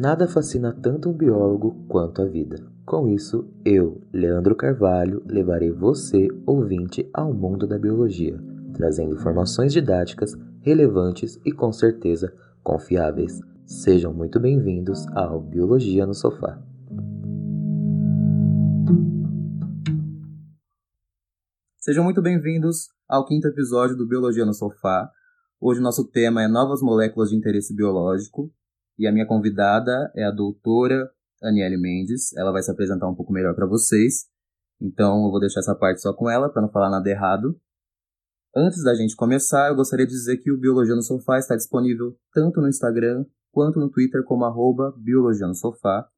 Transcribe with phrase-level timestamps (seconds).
[0.00, 2.64] Nada fascina tanto um biólogo quanto a vida.
[2.86, 8.38] Com isso, eu, Leandro Carvalho, levarei você, ouvinte, ao mundo da biologia,
[8.74, 12.32] trazendo informações didáticas, relevantes e com certeza
[12.62, 13.40] confiáveis.
[13.66, 16.62] Sejam muito bem-vindos ao Biologia no Sofá.
[21.76, 25.10] Sejam muito bem-vindos ao quinto episódio do Biologia no Sofá.
[25.60, 28.48] Hoje nosso tema é novas moléculas de interesse biológico
[28.98, 31.10] e a minha convidada é a doutora
[31.42, 32.36] Aniele Mendes.
[32.36, 34.26] Ela vai se apresentar um pouco melhor para vocês.
[34.80, 37.58] Então eu vou deixar essa parte só com ela para não falar nada errado.
[38.56, 42.16] Antes da gente começar, eu gostaria de dizer que o Biologia no Sofá está disponível
[42.32, 46.08] tanto no Instagram quanto no Twitter como arroba Biologia no Sofá.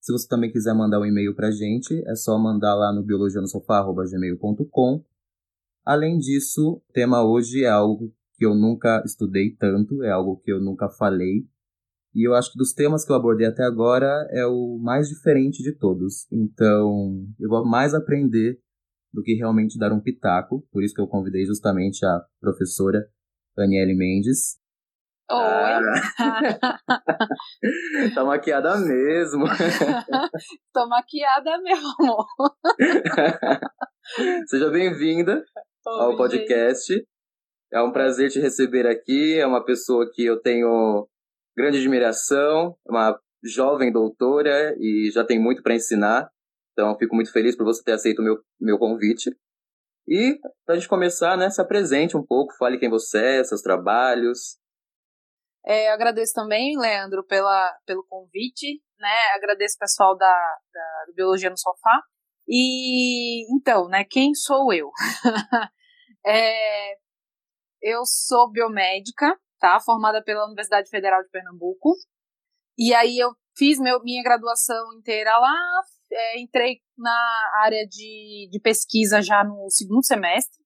[0.00, 3.02] Se você também quiser mandar um e-mail para a gente, é só mandar lá no
[3.02, 5.04] biologianosofá.gmail.com.
[5.84, 10.52] Além disso, o tema hoje é algo que eu nunca estudei tanto, é algo que
[10.52, 11.48] eu nunca falei,
[12.16, 15.62] e eu acho que dos temas que eu abordei até agora é o mais diferente
[15.62, 16.26] de todos.
[16.32, 18.58] Então, eu vou mais aprender
[19.12, 20.66] do que realmente dar um pitaco.
[20.72, 23.06] Por isso que eu convidei justamente a professora
[23.54, 24.56] Daniele Mendes.
[25.30, 25.38] Oi!
[25.38, 25.80] Ah.
[28.14, 29.44] tá maquiada mesmo.
[30.72, 32.16] Tô maquiada mesmo.
[34.48, 35.44] Seja bem-vinda
[35.84, 37.06] ao podcast.
[37.70, 39.38] É um prazer te receber aqui.
[39.38, 41.06] É uma pessoa que eu tenho
[41.56, 46.30] grande admiração, uma jovem doutora e já tem muito para ensinar.
[46.72, 49.30] Então, fico muito feliz por você ter aceito o meu, meu convite.
[50.06, 53.62] E, para a gente começar, né, se apresente um pouco, fale quem você é, seus
[53.62, 54.58] trabalhos.
[55.64, 61.14] É, eu agradeço também, Leandro, pela, pelo convite, né, agradeço o pessoal da, da, do
[61.14, 62.02] Biologia no Sofá.
[62.46, 64.90] E, então, né, quem sou eu?
[66.24, 66.92] é,
[67.82, 69.78] eu sou biomédica, tá?
[69.80, 71.94] Formada pela Universidade Federal de Pernambuco.
[72.78, 75.54] E aí eu fiz meu, minha graduação inteira lá,
[76.12, 80.62] é, entrei na área de, de pesquisa já no segundo semestre,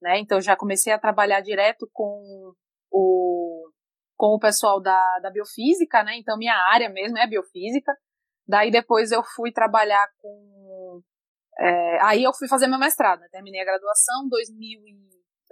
[0.00, 0.18] né?
[0.18, 2.52] Então já comecei a trabalhar direto com
[2.90, 3.70] o,
[4.16, 6.16] com o pessoal da, da biofísica, né?
[6.18, 7.92] Então minha área mesmo é biofísica.
[8.46, 11.02] Daí depois eu fui trabalhar com.
[11.58, 13.28] É, aí eu fui fazer meu mestrado, né?
[13.30, 15.06] terminei a graduação 2000 e,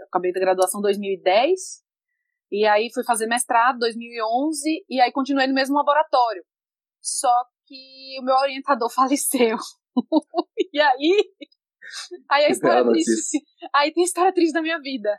[0.06, 1.84] acabei da graduação 2010
[2.55, 6.45] e aí fui fazer mestrado 2011 e aí continuei no mesmo laboratório.
[7.03, 7.35] Só
[7.67, 9.57] que o meu orientador faleceu.
[10.73, 11.33] e aí
[12.31, 13.43] aí a história triste,
[13.75, 15.11] aí tem a história triste da minha vida.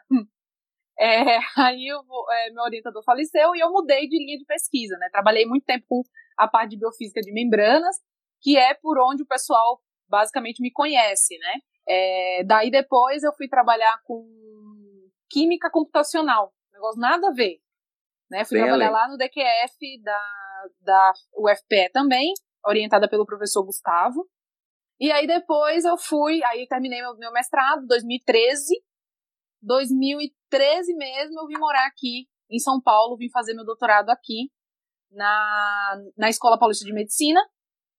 [0.97, 1.99] É, aí eu,
[2.31, 5.09] é, meu orientador faleceu e eu mudei de linha de pesquisa, né?
[5.11, 6.03] Trabalhei muito tempo com
[6.37, 7.97] a parte de biofísica de membranas,
[8.41, 11.53] que é por onde o pessoal basicamente me conhece, né?
[11.85, 14.25] É, daí depois eu fui trabalhar com
[15.29, 17.59] química computacional, negócio nada a ver.
[18.29, 18.45] Né?
[18.45, 19.01] Fui Bem trabalhar além.
[19.01, 22.33] lá no DQF da, da UFPE também,
[22.65, 24.27] orientada pelo professor Gustavo.
[24.99, 28.75] E aí depois eu fui, aí terminei meu, meu mestrado, 2013.
[29.61, 34.51] 2013 mesmo eu vim morar aqui em São Paulo, vim fazer meu doutorado aqui
[35.11, 37.41] na, na Escola Paulista de Medicina,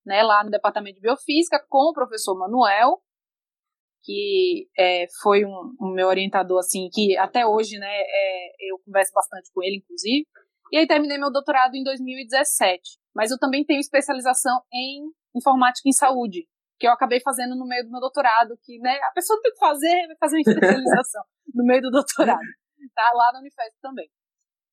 [0.05, 3.03] né, lá no Departamento de Biofísica, com o professor Manuel,
[4.07, 9.13] que é, foi um, um, meu orientador, assim, que até hoje, né, é, eu converso
[9.13, 10.25] bastante com ele, inclusive.
[10.73, 12.81] E aí terminei meu doutorado em 2017.
[13.15, 16.47] Mas eu também tenho especialização em informática em saúde,
[16.79, 19.59] que eu acabei fazendo no meio do meu doutorado, que, né, a pessoa tem que
[19.59, 22.47] fazer, vai fazer uma especialização no meio do doutorado,
[22.95, 23.11] tá?
[23.13, 24.09] Lá na Unifesp também.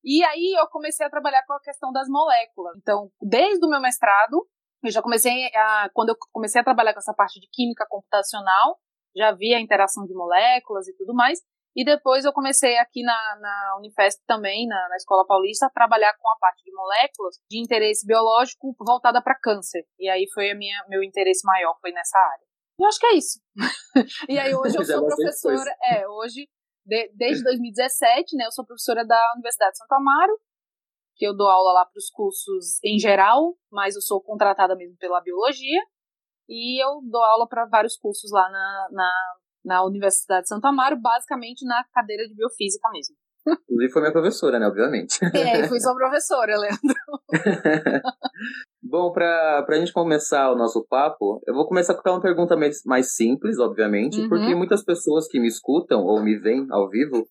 [0.04, 2.76] E aí eu comecei a trabalhar com a questão das moléculas.
[2.76, 4.46] Então, desde o meu mestrado,
[4.84, 8.78] eu já comecei a, quando eu comecei a trabalhar com essa parte de química computacional,
[9.16, 11.40] já via a interação de moléculas e tudo mais.
[11.76, 16.14] E depois eu comecei aqui na, na Unifesp também, na, na, Escola Paulista, a trabalhar
[16.18, 19.84] com a parte de moléculas de interesse biológico voltada para câncer.
[19.98, 22.46] E aí foi a minha, meu interesse maior, foi nessa área.
[22.78, 23.40] E acho que é isso.
[24.28, 26.48] e aí hoje eu sou professora, é, hoje,
[26.86, 30.38] de, desde 2017, né, eu sou professora da Universidade de Santo Amaro,
[31.16, 34.96] que eu dou aula lá para os cursos em geral, mas eu sou contratada mesmo
[34.98, 35.80] pela biologia.
[36.48, 39.12] E eu dou aula para vários cursos lá na, na,
[39.64, 43.16] na Universidade de Santo Amaro, basicamente na cadeira de biofísica mesmo.
[43.46, 45.18] Inclusive foi minha professora, né, obviamente.
[45.34, 46.94] É, fui sua professora, Leandro.
[48.82, 52.82] Bom, para a gente começar o nosso papo, eu vou começar com uma pergunta mais,
[52.84, 54.28] mais simples, obviamente, uhum.
[54.28, 57.26] porque muitas pessoas que me escutam ou me veem ao vivo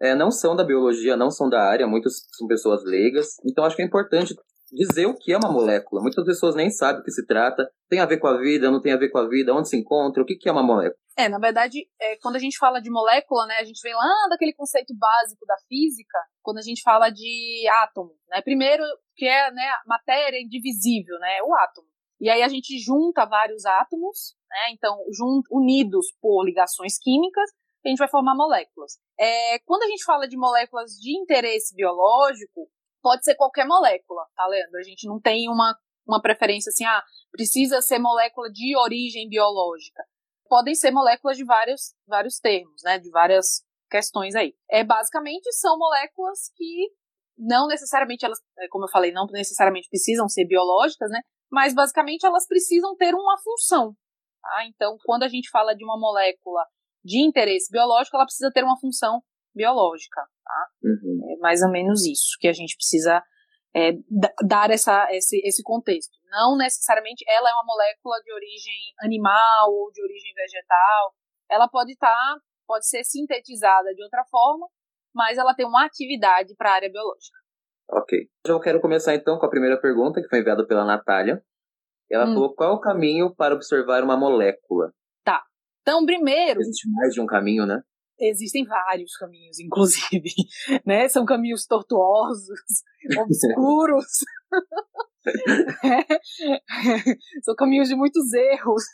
[0.00, 3.76] é, não são da biologia, não são da área, muitas são pessoas leigas, então acho
[3.76, 4.34] que é importante
[4.72, 6.00] dizer o que é uma molécula.
[6.00, 7.70] Muitas pessoas nem sabem o que se trata.
[7.88, 9.76] Tem a ver com a vida, não tem a ver com a vida, onde se
[9.76, 10.96] encontra, o que, é uma molécula?
[11.16, 14.28] É, na verdade, é, quando a gente fala de molécula, né, a gente vem lá
[14.30, 18.40] daquele conceito básico da física, quando a gente fala de átomo, né?
[18.40, 18.82] Primeiro,
[19.14, 21.42] que é né, matéria indivisível, né?
[21.42, 21.86] O átomo.
[22.18, 24.72] E aí a gente junta vários átomos, né?
[24.72, 27.50] Então, junt, unidos por ligações químicas,
[27.84, 28.92] a gente vai formar moléculas.
[29.18, 32.70] É, quando a gente fala de moléculas de interesse biológico,
[33.02, 34.78] pode ser qualquer molécula, tá, Leandro?
[34.78, 35.76] A gente não tem uma,
[36.06, 40.02] uma preferência assim, ah, precisa ser molécula de origem biológica.
[40.48, 42.98] Podem ser moléculas de vários, vários termos, né?
[42.98, 44.54] De várias questões aí.
[44.70, 46.90] É, basicamente, são moléculas que
[47.36, 51.20] não necessariamente elas, é, como eu falei, não necessariamente precisam ser biológicas, né?
[51.50, 53.94] Mas basicamente elas precisam ter uma função.
[54.40, 54.66] Tá?
[54.66, 56.64] Então, quando a gente fala de uma molécula
[57.04, 59.22] de interesse biológico, ela precisa ter uma função
[59.54, 60.20] biológica.
[60.44, 60.68] Tá?
[60.82, 61.32] Uhum.
[61.32, 63.22] É mais ou menos isso que a gente precisa
[63.74, 63.92] é,
[64.44, 66.12] dar essa, esse, esse contexto.
[66.30, 71.14] Não necessariamente ela é uma molécula de origem animal ou de origem vegetal.
[71.50, 74.66] Ela pode estar, tá, pode ser sintetizada de outra forma,
[75.14, 77.38] mas ela tem uma atividade para a área biológica.
[77.90, 78.18] Ok.
[78.46, 81.42] Eu quero começar então com a primeira pergunta que foi enviada pela Natália.
[82.10, 82.34] Ela hum.
[82.34, 84.92] falou qual é o caminho para observar uma molécula.
[85.24, 85.42] Tá.
[85.80, 86.60] Então, primeiro.
[86.60, 87.82] Existe mais de um caminho, né?
[88.20, 90.30] Existem vários caminhos, inclusive,
[90.86, 91.08] né?
[91.08, 92.60] São caminhos tortuosos,
[93.18, 94.06] obscuros.
[97.42, 98.84] São caminhos de muitos erros.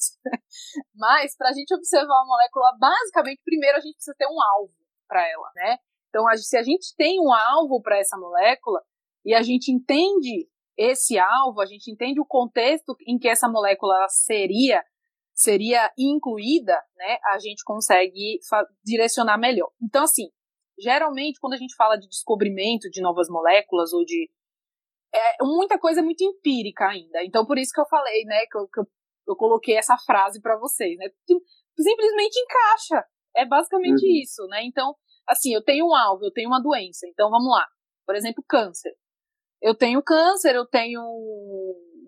[0.94, 4.74] Mas, para a gente observar uma molécula, basicamente, primeiro a gente precisa ter um alvo
[5.06, 5.78] para ela, né?
[6.08, 8.82] Então, se a gente tem um alvo para essa molécula
[9.24, 14.06] e a gente entende esse alvo, a gente entende o contexto em que essa molécula
[14.08, 14.82] seria
[15.38, 18.40] seria incluída, né, a gente consegue
[18.84, 19.70] direcionar melhor.
[19.80, 20.28] Então, assim,
[20.76, 24.28] geralmente quando a gente fala de descobrimento de novas moléculas ou de
[25.14, 27.24] é, muita coisa é muito empírica ainda.
[27.24, 28.84] Então, por isso que eu falei, né, que eu, que eu,
[29.28, 31.06] eu coloquei essa frase para vocês, né?
[31.78, 33.06] Simplesmente encaixa.
[33.36, 34.22] É basicamente uhum.
[34.22, 34.64] isso, né?
[34.64, 34.94] Então,
[35.26, 37.06] assim, eu tenho um alvo, eu tenho uma doença.
[37.06, 37.66] Então, vamos lá.
[38.04, 38.92] Por exemplo, câncer.
[39.62, 41.00] Eu tenho câncer, eu tenho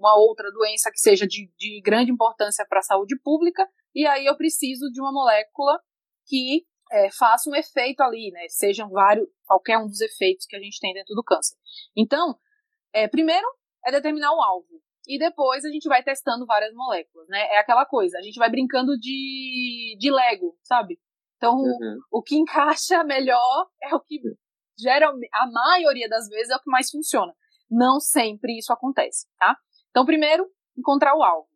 [0.01, 4.27] uma outra doença que seja de, de grande importância para a saúde pública, e aí
[4.27, 5.79] eu preciso de uma molécula
[6.27, 8.47] que é, faça um efeito ali, né?
[8.49, 11.55] Sejam vários, qualquer um dos efeitos que a gente tem dentro do câncer.
[11.97, 12.35] Então,
[12.93, 13.47] é, primeiro
[13.85, 14.81] é determinar o alvo.
[15.07, 17.41] E depois a gente vai testando várias moléculas, né?
[17.53, 20.99] É aquela coisa, a gente vai brincando de, de Lego, sabe?
[21.37, 21.99] Então, uhum.
[22.11, 24.21] o, o que encaixa melhor é o que
[24.79, 27.33] geralmente, a maioria das vezes é o que mais funciona.
[27.71, 29.57] Não sempre isso acontece, tá?
[29.91, 30.47] Então, primeiro,
[30.77, 31.49] encontrar o alvo.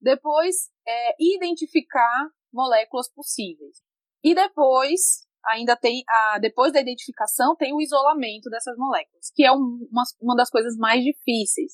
[0.00, 3.78] Depois, é, identificar moléculas possíveis.
[4.22, 9.52] E depois, ainda tem, a, depois da identificação, tem o isolamento dessas moléculas, que é
[9.52, 11.72] um, uma, uma das coisas mais difíceis.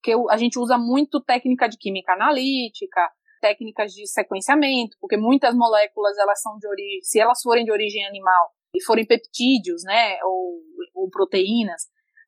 [0.00, 6.16] Porque a gente usa muito técnica de química analítica, técnicas de sequenciamento, porque muitas moléculas,
[6.18, 10.60] elas são de origem, se elas forem de origem animal e forem peptídeos, né, ou,
[10.94, 11.82] ou proteínas,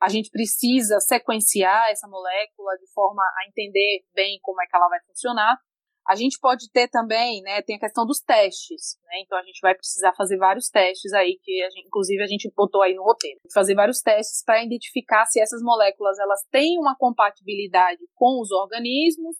[0.06, 4.88] a gente precisa sequenciar essa molécula de forma a entender bem como é que ela
[4.88, 5.58] vai funcionar.
[6.06, 9.58] A gente pode ter também, né, tem a questão dos testes, né, então a gente
[9.60, 13.02] vai precisar fazer vários testes aí, que a gente, inclusive a gente botou aí no
[13.02, 13.40] roteiro.
[13.52, 19.34] Fazer vários testes para identificar se essas moléculas elas têm uma compatibilidade com os organismos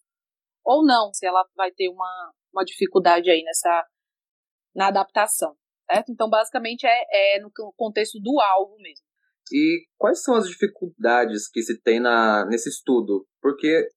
[0.64, 3.86] ou não, se ela vai ter uma, uma dificuldade aí nessa,
[4.74, 5.54] na adaptação,
[5.88, 6.10] certo?
[6.10, 9.05] Então, basicamente é, é no contexto do alvo mesmo.
[9.52, 13.26] E quais são as dificuldades que se tem na, nesse estudo?
[13.40, 13.88] Porque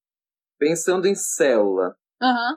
[0.60, 2.56] pensando em célula, uhum.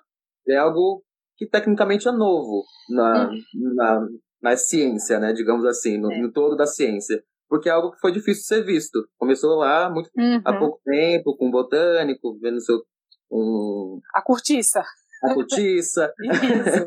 [0.49, 1.03] é algo
[1.37, 3.75] que tecnicamente é novo na, uhum.
[3.75, 4.07] na,
[4.43, 5.33] na ciência, né?
[5.33, 6.21] Digamos assim, no, é.
[6.21, 7.23] no todo da ciência.
[7.49, 9.07] Porque é algo que foi difícil de ser visto.
[9.19, 10.41] Começou lá muito, uhum.
[10.45, 12.83] há pouco tempo, com um botânico, vendo seu.
[13.31, 14.01] Um...
[14.15, 14.83] A cortiça.
[15.23, 16.13] A cortiça.
[16.21, 16.87] Isso.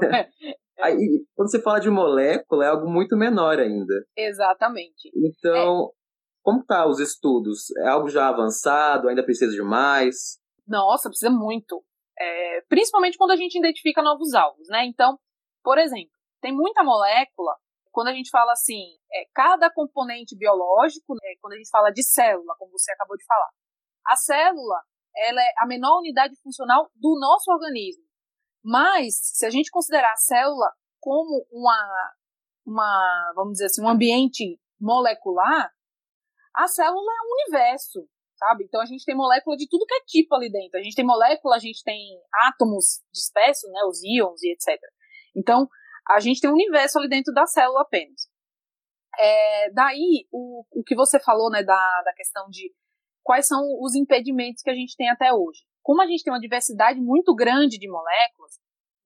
[0.80, 3.94] Aí, quando você fala de molécula, é algo muito menor ainda.
[4.16, 5.10] Exatamente.
[5.16, 5.90] Então, é.
[6.44, 7.72] como tá os estudos?
[7.78, 9.08] É algo já avançado?
[9.08, 10.38] Ainda precisa de mais?
[10.68, 11.84] Nossa, precisa muito.
[12.18, 14.86] É, principalmente quando a gente identifica novos alvos, né?
[14.86, 15.18] Então,
[15.64, 17.56] por exemplo, tem muita molécula.
[17.92, 22.04] Quando a gente fala assim, é, cada componente biológico, né, quando a gente fala de
[22.04, 23.50] célula, como você acabou de falar,
[24.06, 24.82] a célula
[25.18, 28.04] ela é a menor unidade funcional do nosso organismo.
[28.66, 32.14] Mas, se a gente considerar a célula como uma,
[32.66, 35.72] uma, vamos dizer assim, um ambiente molecular,
[36.56, 38.64] a célula é um universo, sabe?
[38.64, 40.80] Então a gente tem molécula de tudo que é tipo ali dentro.
[40.80, 44.82] A gente tem molécula, a gente tem átomos dispersos, né, os íons e etc.
[45.38, 45.70] Então,
[46.10, 48.28] a gente tem um universo ali dentro da célula apenas.
[49.20, 52.74] É, daí, o, o que você falou, né, da, da questão de
[53.22, 55.62] quais são os impedimentos que a gente tem até hoje.
[55.86, 58.60] Como a gente tem uma diversidade muito grande de moléculas,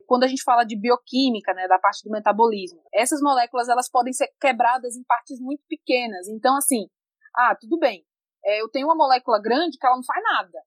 [0.08, 4.14] quando a gente fala de bioquímica, né, da parte do metabolismo, essas moléculas elas podem
[4.14, 6.30] ser quebradas em partes muito pequenas.
[6.30, 6.90] Então, assim,
[7.36, 8.06] ah, tudo bem,
[8.46, 10.64] é, eu tenho uma molécula grande que ela não faz nada.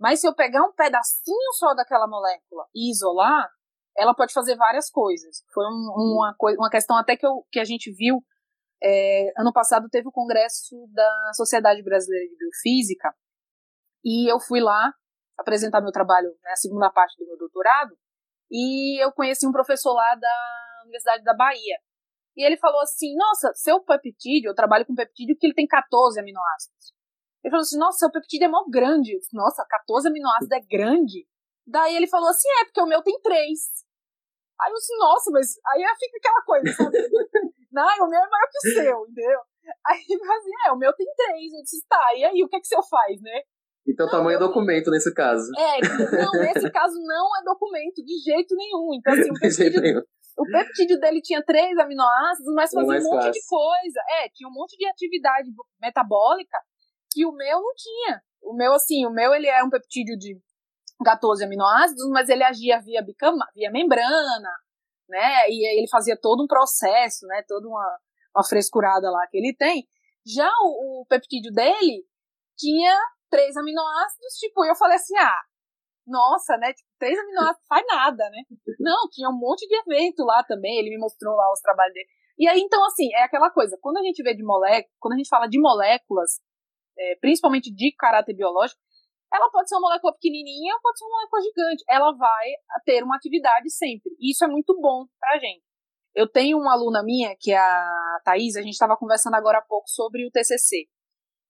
[0.00, 3.48] Mas se eu pegar um pedacinho só daquela molécula e isolar,
[3.96, 5.44] ela pode fazer várias coisas.
[5.54, 8.18] Foi um, uma, uma questão até que, eu, que a gente viu
[8.82, 13.14] é, ano passado teve o congresso da Sociedade Brasileira de Biofísica
[14.04, 14.92] e eu fui lá
[15.40, 17.96] apresentar meu trabalho, né, a segunda parte do meu doutorado,
[18.50, 21.78] e eu conheci um professor lá da Universidade da Bahia.
[22.36, 26.18] E ele falou assim: Nossa, seu peptídeo, eu trabalho com peptídeo que ele tem 14
[26.20, 26.92] aminoácidos.
[27.44, 29.16] Ele falou assim: Nossa, seu peptídeo é mó grande.
[29.18, 31.26] Disse, Nossa, 14 aminoácidos é grande.
[31.66, 33.38] Daí ele falou assim: É, porque o meu tem 3.
[34.60, 36.98] Aí eu disse: Nossa, mas aí fica aquela coisa, sabe?
[37.70, 39.40] Não, o meu é maior que o seu, entendeu?
[39.86, 41.52] Aí ele falou assim: É, o meu tem 3.
[41.52, 43.42] Eu disse: Tá, e aí o que, é que o seu faz, né?
[43.90, 45.50] Então não, tamanho é documento nesse caso.
[45.58, 48.94] É, não, nesse caso não é documento de jeito nenhum.
[48.94, 50.04] Então, assim, o peptídeo,
[50.38, 53.32] o peptídeo dele tinha três aminoácidos, mas fazia um monte fácil.
[53.32, 54.00] de coisa.
[54.22, 56.56] É, tinha um monte de atividade metabólica
[57.12, 58.22] que o meu não tinha.
[58.42, 60.40] O meu, assim, o meu ele é um peptídeo de
[61.04, 64.50] 14 aminoácidos, mas ele agia via, bicama, via membrana,
[65.08, 65.48] né?
[65.48, 67.42] E ele fazia todo um processo, né?
[67.46, 67.98] Toda uma,
[68.34, 69.86] uma frescurada lá que ele tem.
[70.24, 72.04] Já o, o peptídeo dele
[72.56, 72.96] tinha
[73.30, 75.40] três aminoácidos, tipo, eu falei assim, ah,
[76.06, 76.72] nossa, né?
[76.72, 78.42] Tipo, três aminoácidos faz nada, né?
[78.80, 82.08] Não, tinha um monte de evento lá também, ele me mostrou lá os trabalhos dele.
[82.38, 85.16] E aí, então, assim, é aquela coisa, quando a gente vê de moléculas, quando a
[85.16, 86.40] gente fala de moléculas,
[86.98, 88.80] é, principalmente de caráter biológico,
[89.32, 91.84] ela pode ser uma molécula pequenininha ou pode ser uma molécula gigante.
[91.88, 92.48] Ela vai
[92.84, 94.10] ter uma atividade sempre.
[94.18, 95.62] E isso é muito bom pra gente.
[96.14, 99.62] Eu tenho uma aluna minha, que é a Thais, a gente estava conversando agora há
[99.62, 100.88] pouco sobre o TCC.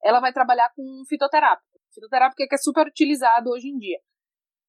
[0.04, 1.69] Ela vai trabalhar com fitoterápico.
[1.92, 3.98] Fitoterápico que é super utilizado hoje em dia.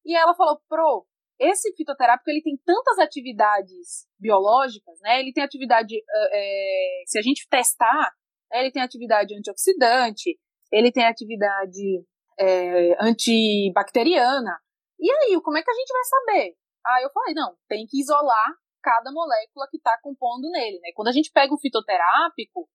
[0.05, 1.05] E ela falou, pro,
[1.39, 5.19] esse fitoterápico ele tem tantas atividades biológicas, né?
[5.19, 8.11] Ele tem atividade, é, se a gente testar,
[8.51, 10.39] né, ele tem atividade antioxidante,
[10.71, 12.05] ele tem atividade
[12.39, 14.57] é, antibacteriana.
[14.99, 16.55] E aí, como é que a gente vai saber?
[16.85, 20.89] Aí eu falei, não, tem que isolar cada molécula que está compondo nele, né?
[20.95, 22.67] Quando a gente pega o fitoterápico,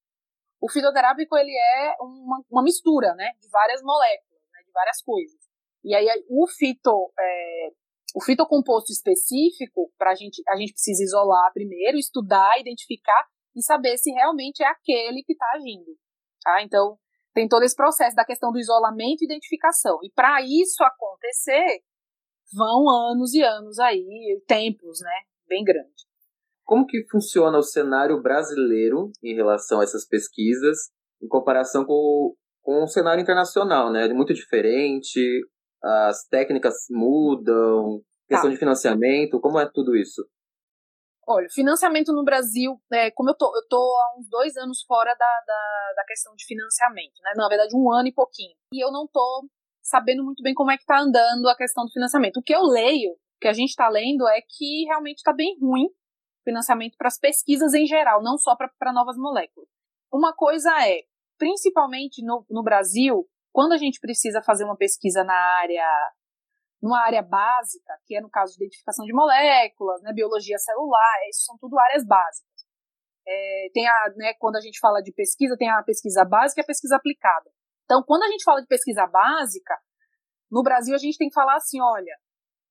[0.60, 4.35] o fitoterápico ele é uma, uma mistura, né, de várias moléculas,
[4.76, 5.40] várias coisas.
[5.82, 7.68] E aí o fito, é,
[8.14, 13.96] o fitocomposto específico, para a gente, a gente precisa isolar primeiro, estudar, identificar e saber
[13.96, 15.96] se realmente é aquele que está agindo.
[16.42, 16.62] Tá?
[16.62, 16.98] Então,
[17.34, 19.98] tem todo esse processo da questão do isolamento e identificação.
[20.02, 21.82] E para isso acontecer,
[22.54, 26.06] vão anos e anos aí, tempos, né, bem grandes.
[26.64, 30.90] Como que funciona o cenário brasileiro em relação a essas pesquisas,
[31.22, 32.34] em comparação com,
[32.66, 34.06] com o cenário internacional, né?
[34.06, 35.20] É muito diferente,
[35.80, 38.52] as técnicas mudam, questão tá.
[38.52, 40.26] de financiamento, como é tudo isso?
[41.28, 45.14] Olha, financiamento no Brasil, é, como eu tô, eu tô há uns dois anos fora
[45.14, 47.32] da, da, da, questão de financiamento, né?
[47.36, 48.54] Na verdade, um ano e pouquinho.
[48.72, 49.48] E eu não tô
[49.80, 52.38] sabendo muito bem como é que tá andando a questão do financiamento.
[52.38, 55.56] O que eu leio, o que a gente tá lendo, é que realmente tá bem
[55.60, 59.68] ruim o financiamento para as pesquisas em geral, não só para novas moléculas.
[60.12, 61.02] Uma coisa é,
[61.38, 65.86] principalmente no, no Brasil, quando a gente precisa fazer uma pesquisa na área,
[66.82, 71.44] numa área básica, que é no caso de identificação de moléculas, né, biologia celular, isso
[71.44, 72.66] são tudo áreas básicas.
[73.26, 76.64] É, tem a, né, quando a gente fala de pesquisa, tem a pesquisa básica e
[76.64, 77.50] a pesquisa aplicada.
[77.84, 79.74] Então, quando a gente fala de pesquisa básica,
[80.50, 82.14] no Brasil a gente tem que falar assim, olha,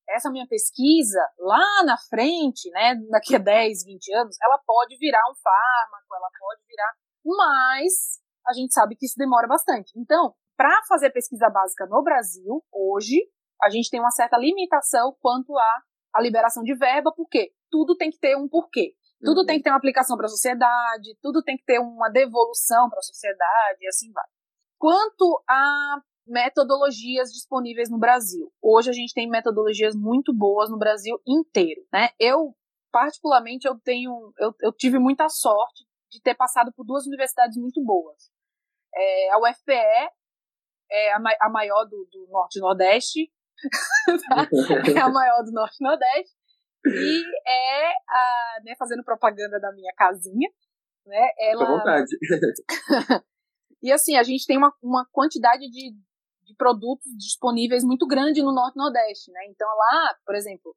[0.08, 5.22] essa minha pesquisa, lá na frente, né, daqui a 10, 20 anos, ela pode virar
[5.28, 6.92] um fármaco, ela pode virar,
[7.24, 9.92] mas a gente sabe que isso demora bastante.
[9.96, 13.20] Então, para fazer pesquisa básica no Brasil, hoje,
[13.62, 18.18] a gente tem uma certa limitação quanto à, liberação de verba, porque tudo tem que
[18.18, 18.94] ter um porquê.
[19.22, 19.46] Tudo uhum.
[19.46, 22.98] tem que ter uma aplicação para a sociedade, tudo tem que ter uma devolução para
[22.98, 24.24] a sociedade, e assim vai.
[24.78, 28.52] Quanto a metodologias disponíveis no Brasil.
[28.60, 32.08] Hoje a gente tem metodologias muito boas no Brasil inteiro, né?
[32.18, 32.54] Eu
[32.90, 37.82] particularmente eu tenho eu, eu tive muita sorte de ter passado por duas universidades muito
[37.84, 38.30] boas.
[38.96, 40.10] É, a UFPE
[40.90, 43.30] é a, a maior do, do Norte e Nordeste,
[44.28, 44.48] tá?
[44.96, 46.34] é a maior do Norte e Nordeste,
[46.86, 50.48] e é a, né, fazendo propaganda da minha casinha,
[51.04, 51.66] né, ela...
[51.66, 52.10] vontade.
[53.82, 55.92] e assim, a gente tem uma, uma quantidade de,
[56.44, 60.74] de produtos disponíveis muito grande no Norte e Nordeste, né, então lá, por exemplo,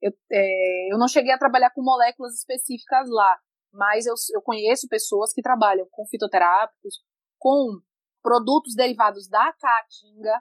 [0.00, 3.38] eu, é, eu não cheguei a trabalhar com moléculas específicas lá,
[3.72, 7.02] mas eu, eu conheço pessoas que trabalham com fitoterápicos,
[7.40, 7.80] com
[8.22, 10.40] produtos derivados da caatinga,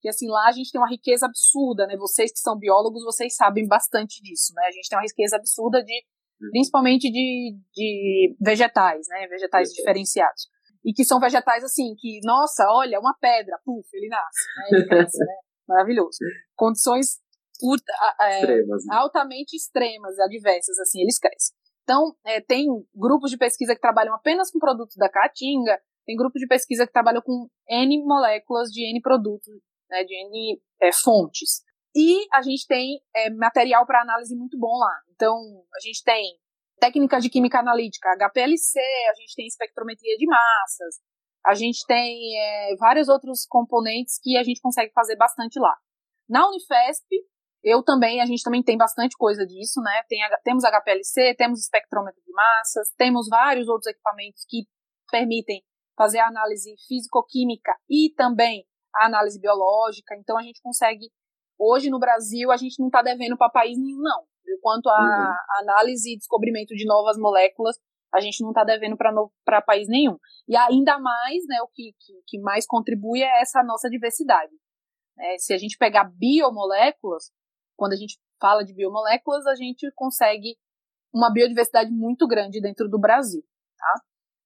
[0.00, 1.96] que assim, lá a gente tem uma riqueza absurda, né?
[1.96, 4.66] Vocês que são biólogos, vocês sabem bastante disso, né?
[4.66, 5.94] A gente tem uma riqueza absurda de,
[6.42, 6.50] uhum.
[6.50, 9.26] principalmente de, de vegetais, né?
[9.28, 10.48] Vegetais diferenciados.
[10.84, 14.78] E que são vegetais assim, que, nossa, olha, uma pedra, puf, ele nasce, né?
[14.78, 15.34] Ele cresce, né?
[15.66, 16.18] Maravilhoso.
[16.54, 17.18] Condições
[18.20, 18.96] é, extremas, né?
[18.96, 21.56] altamente extremas, adversas, assim, eles crescem.
[21.84, 26.40] Então, é, tem grupos de pesquisa que trabalham apenas com produtos da caatinga, tem grupos
[26.40, 29.54] de pesquisa que trabalham com N moléculas de N produtos
[29.90, 31.62] né, de N é, fontes.
[31.94, 35.00] E a gente tem é, material para análise muito bom lá.
[35.14, 35.34] Então,
[35.74, 36.36] a gente tem
[36.80, 40.96] técnicas de química analítica, HPLC, a gente tem espectrometria de massas,
[41.46, 45.74] a gente tem é, vários outros componentes que a gente consegue fazer bastante lá.
[46.28, 47.06] Na Unifesp,
[47.62, 50.02] eu também, a gente também tem bastante coisa disso, né?
[50.08, 54.66] Tem, temos HPLC, temos espectrômetro de massas, temos vários outros equipamentos que
[55.10, 55.62] permitem
[55.96, 60.14] fazer a análise físico-química e também a análise biológica.
[60.16, 61.10] Então a gente consegue,
[61.58, 64.24] hoje no Brasil, a gente não está devendo para país nenhum, não.
[64.60, 65.62] Quanto a uhum.
[65.62, 67.76] análise e descobrimento de novas moléculas,
[68.14, 70.16] a gente não está devendo para país nenhum.
[70.46, 74.52] E ainda mais, né, o que, que, que, mais contribui é essa nossa diversidade.
[75.18, 77.32] É, se a gente pegar biomoléculas,
[77.76, 80.56] quando a gente fala de biomoléculas, a gente consegue
[81.12, 83.42] uma biodiversidade muito grande dentro do Brasil.
[83.76, 84.00] Tá?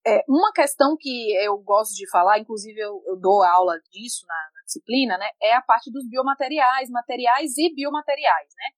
[0.08, 4.34] É, uma questão que eu gosto de falar, inclusive eu, eu dou aula disso na,
[4.34, 8.70] na, disciplina, né, é a parte dos biomateriais, materiais e biomateriais, né,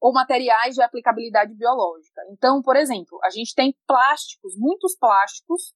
[0.00, 2.20] ou materiais de aplicabilidade biológica.
[2.30, 5.74] Então, por exemplo, a gente tem plásticos, muitos plásticos,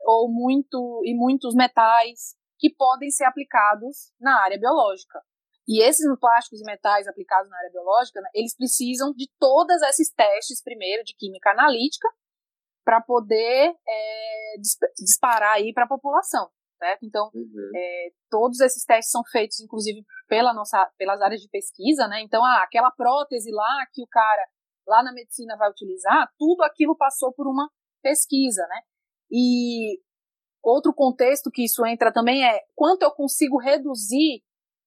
[0.00, 5.20] ou muito e muitos metais que podem ser aplicados na área biológica.
[5.68, 10.12] E esses plásticos e metais aplicados na área biológica, né, eles precisam de todos esses
[10.12, 12.08] testes primeiro de química analítica
[12.84, 14.54] para poder é,
[14.98, 16.48] disparar aí para a população,
[16.78, 17.04] certo?
[17.04, 17.70] Então, uhum.
[17.74, 22.20] é, todos esses testes são feitos, inclusive, pela nossa, pelas áreas de pesquisa, né?
[22.22, 24.46] Então, ah, aquela prótese lá que o cara
[24.86, 27.70] lá na medicina vai utilizar, tudo aquilo passou por uma
[28.02, 28.80] pesquisa, né?
[29.30, 30.00] E
[30.62, 34.42] outro contexto que isso entra também é quanto eu consigo reduzir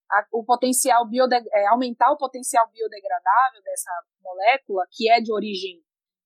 [0.10, 3.92] a, o potencial biodeg é, aumentar o potencial biodegradável dessa
[4.22, 5.84] molécula que é de origem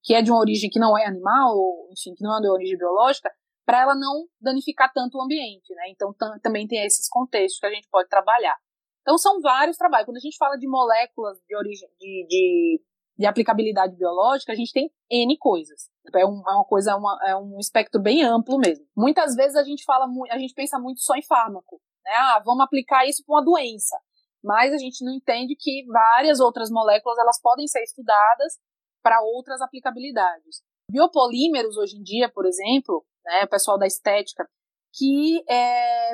[0.10, 2.50] que é de uma origem que não é animal, ou enfim, que não é de
[2.50, 3.30] origem biológica,
[3.64, 5.84] para ela não danificar tanto o ambiente, né?
[5.90, 8.58] Então também tem esses contextos que a gente pode trabalhar.
[9.04, 10.08] Então são vários trabalhos.
[10.08, 12.82] Quando a gente fala de moléculas de origem, de, de,
[13.20, 15.92] de aplicabilidade biológica, a gente tem N coisas.
[16.16, 18.84] É, um, é uma coisa, uma, é um espectro bem amplo mesmo.
[18.98, 22.14] Muitas vezes a gente fala, a gente pensa muito só em fármaco, né?
[22.16, 23.96] Ah, vamos aplicar isso para uma doença.
[24.44, 28.58] Mas a gente não entende que várias outras moléculas elas podem ser estudadas
[29.02, 30.62] para outras aplicabilidades.
[30.92, 34.48] Biopolímeros, hoje em dia, por exemplo, né, o pessoal da estética,
[34.94, 36.14] que é,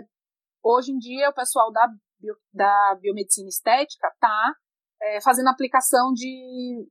[0.64, 1.88] hoje em dia o pessoal da,
[2.20, 4.54] bio, da biomedicina estética está
[5.02, 6.88] é, fazendo aplicação de,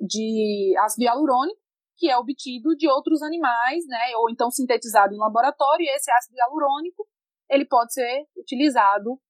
[0.00, 1.60] de ácido hialurônico,
[1.96, 6.36] que é obtido de outros animais, né, ou então sintetizado em laboratório, e esse ácido
[6.36, 7.06] hialurônico
[7.48, 9.20] ele pode ser utilizado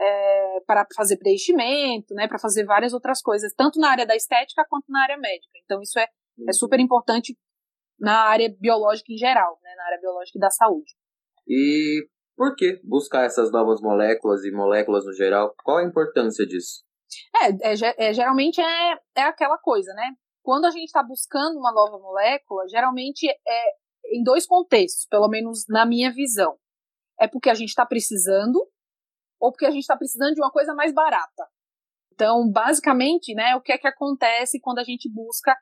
[0.00, 4.64] é, para fazer preenchimento, né, para fazer várias outras coisas, tanto na área da estética
[4.68, 5.52] quanto na área médica.
[5.64, 6.06] Então, isso é, é
[6.38, 6.52] uhum.
[6.52, 7.36] super importante
[7.98, 10.94] na área biológica em geral, né, na área biológica e da saúde.
[11.48, 12.06] E
[12.36, 15.54] por que buscar essas novas moléculas e moléculas no geral?
[15.64, 16.84] Qual a importância disso?
[17.34, 20.12] É, é, é geralmente é, é aquela coisa, né?
[20.42, 23.62] Quando a gente está buscando uma nova molécula, geralmente é
[24.12, 26.56] em dois contextos, pelo menos na minha visão.
[27.18, 28.60] É porque a gente está precisando
[29.40, 31.48] ou porque a gente está precisando de uma coisa mais barata.
[32.12, 35.54] Então, basicamente, né, o que é que acontece quando a gente busca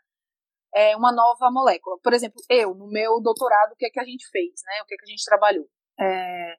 [0.72, 1.98] é, uma nova molécula?
[2.02, 4.82] Por exemplo, eu, no meu doutorado, o que é que a gente fez, né?
[4.82, 5.66] O que é que a gente trabalhou?
[5.98, 6.54] É,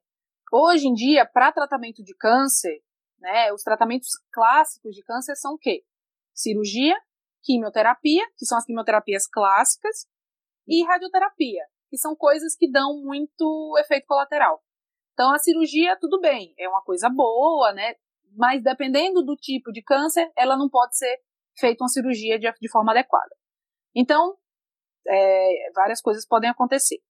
[0.52, 2.82] hoje em dia, para tratamento de câncer,
[3.20, 5.84] né, os tratamentos clássicos de câncer são o quê?
[6.34, 6.96] Cirurgia,
[7.42, 10.08] quimioterapia, que são as quimioterapias clássicas,
[10.68, 14.62] e radioterapia, que são coisas que dão muito efeito colateral.
[15.16, 17.96] Então, a cirurgia, tudo bem, é uma coisa boa, né?
[18.34, 21.22] Mas dependendo do tipo de câncer, ela não pode ser
[21.58, 23.34] feita uma cirurgia de, de forma adequada.
[23.96, 24.38] Então,
[25.08, 27.02] é, várias coisas podem acontecer.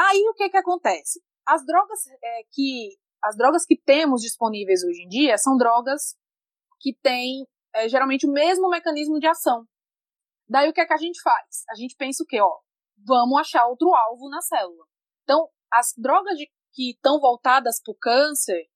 [0.00, 1.22] Aí, o que que acontece?
[1.46, 6.16] As drogas é, que as drogas que temos disponíveis hoje em dia são drogas
[6.80, 9.66] que têm é, geralmente o mesmo mecanismo de ação.
[10.48, 11.64] Daí o que é que a gente faz?
[11.70, 12.40] A gente pensa o quê?
[12.40, 12.58] Ó,
[13.06, 14.86] vamos achar outro alvo na célula.
[15.22, 18.68] Então, as drogas de que estão voltadas para o câncer,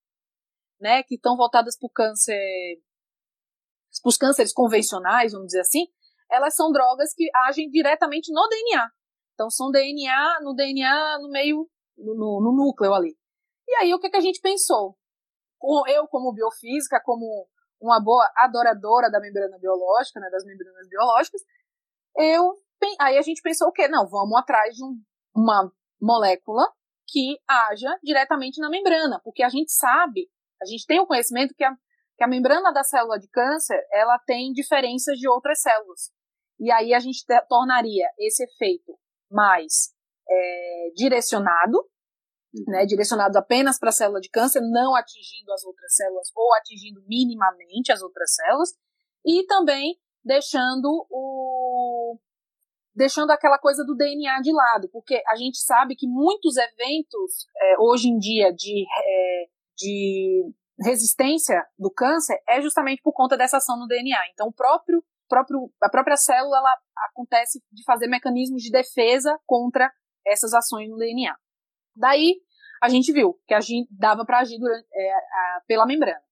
[0.81, 2.39] né, que estão voltadas para o câncer,
[4.03, 5.87] para os cânceres convencionais, vamos dizer assim,
[6.31, 8.91] elas são drogas que agem diretamente no DNA.
[9.35, 13.17] Então são DNA, no DNA, no meio, no, no núcleo ali.
[13.67, 14.97] E aí, o que, que a gente pensou?
[15.89, 17.49] Eu, como biofísica, como
[17.81, 21.43] uma boa adoradora da membrana biológica, né, das membranas biológicas,
[22.17, 22.55] eu
[23.01, 23.89] aí a gente pensou o quê?
[23.89, 25.01] Não, vamos atrás de um,
[25.35, 26.65] uma molécula
[27.09, 30.29] que haja diretamente na membrana, porque a gente sabe,
[30.63, 31.75] a gente tem o conhecimento que a,
[32.17, 36.13] que a membrana da célula de câncer, ela tem diferenças de outras células.
[36.61, 38.99] E aí a gente tornaria esse efeito
[39.31, 39.95] mais
[40.29, 41.89] é, direcionado,
[42.67, 47.03] né, direcionado apenas para a célula de câncer, não atingindo as outras células ou atingindo
[47.07, 48.71] minimamente as outras células,
[49.25, 52.19] e também deixando o
[52.99, 57.79] deixando aquela coisa do DNA de lado, porque a gente sabe que muitos eventos é,
[57.79, 59.45] hoje em dia de, é,
[59.77, 64.19] de resistência do câncer é justamente por conta dessa ação no DNA.
[64.33, 66.77] Então, o próprio, próprio, a própria célula ela
[67.11, 69.93] acontece de fazer mecanismos de defesa contra
[70.27, 71.37] essas ações no DNA.
[71.95, 72.35] Daí,
[72.83, 76.23] a gente viu que a gente dava para agir durante, é, a, pela membrana.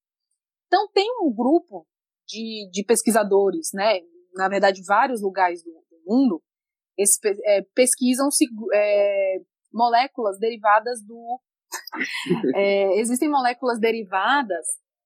[0.67, 1.87] Então, tem um grupo
[2.27, 4.01] de, de pesquisadores, né,
[4.33, 6.43] na verdade, vários lugares do, do mundo,
[7.45, 8.29] é, pesquisam
[8.73, 9.35] é,
[9.73, 11.39] moléculas derivadas do.
[12.55, 14.65] é, existem moléculas derivadas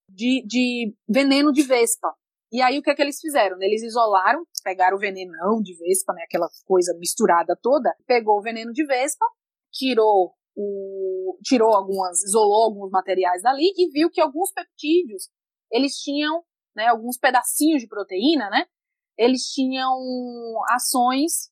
[0.10, 2.14] de, de veneno de vespa.
[2.52, 3.58] E aí o que é que eles fizeram?
[3.62, 8.74] Eles isolaram, pegaram o venenão de vespa, né, aquela coisa misturada toda, pegou o veneno
[8.74, 9.26] de vespa,
[9.72, 15.30] tirou o, tirou algumas, isolou alguns materiais dali e viu que alguns peptídeos
[15.72, 16.44] eles tinham,
[16.76, 18.66] né, alguns pedacinhos de proteína, né,
[19.18, 19.96] eles tinham
[20.72, 21.51] ações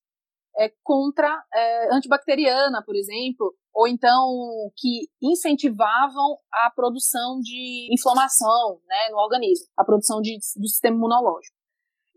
[0.60, 4.28] é, contra é, antibacteriana, por exemplo, ou então
[4.76, 11.56] que incentivavam a produção de inflamação né, no organismo, a produção de, do sistema imunológico.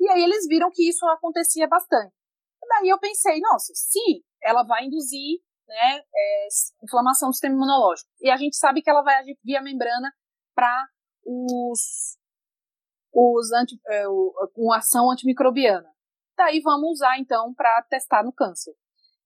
[0.00, 2.12] E aí eles viram que isso acontecia bastante.
[2.68, 6.48] Daí eu pensei, nossa, se ela vai induzir né, é,
[6.82, 10.12] inflamação do sistema imunológico, e a gente sabe que ela vai agir via membrana
[10.54, 10.84] para
[11.24, 12.18] os,
[13.12, 15.91] os anti, é, o, com ação antimicrobiana.
[16.36, 18.74] Daí vamos usar então para testar no câncer.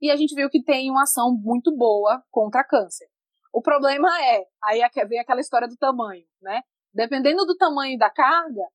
[0.00, 3.08] E a gente viu que tem uma ação muito boa contra câncer.
[3.52, 6.62] O problema é, aí vem aquela história do tamanho, né?
[6.92, 8.68] Dependendo do tamanho da carga,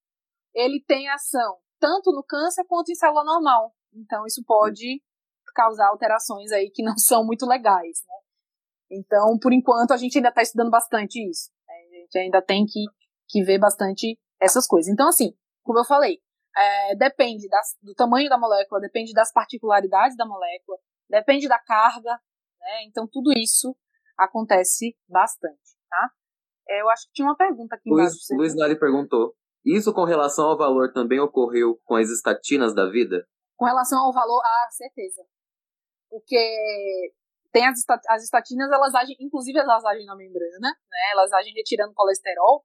[0.53, 3.73] ele tem ação tanto no câncer quanto em célula normal.
[3.93, 5.01] Então isso pode
[5.53, 8.15] causar alterações aí que não são muito legais, né?
[8.91, 11.49] Então, por enquanto, a gente ainda está estudando bastante isso.
[11.65, 11.75] Né?
[11.75, 12.83] A gente ainda tem que,
[13.29, 14.91] que ver bastante essas coisas.
[14.91, 16.19] Então, assim, como eu falei,
[16.55, 20.77] é, depende das, do tamanho da molécula, depende das particularidades da molécula,
[21.09, 22.19] depende da carga,
[22.59, 22.83] né?
[22.85, 23.75] Então tudo isso
[24.17, 26.09] acontece bastante, tá?
[26.69, 28.15] É, eu acho que tinha uma pergunta aqui embaixo.
[28.31, 29.35] Luiz, Luiz Nari perguntou,
[29.65, 33.25] isso com relação ao valor também ocorreu com as estatinas da vida?
[33.57, 35.23] Com relação ao valor, ah, certeza.
[36.09, 37.13] Porque
[37.51, 40.71] tem as, as estatinas, elas agem, inclusive elas agem na membrana, né?
[41.11, 42.63] Elas agem retirando colesterol,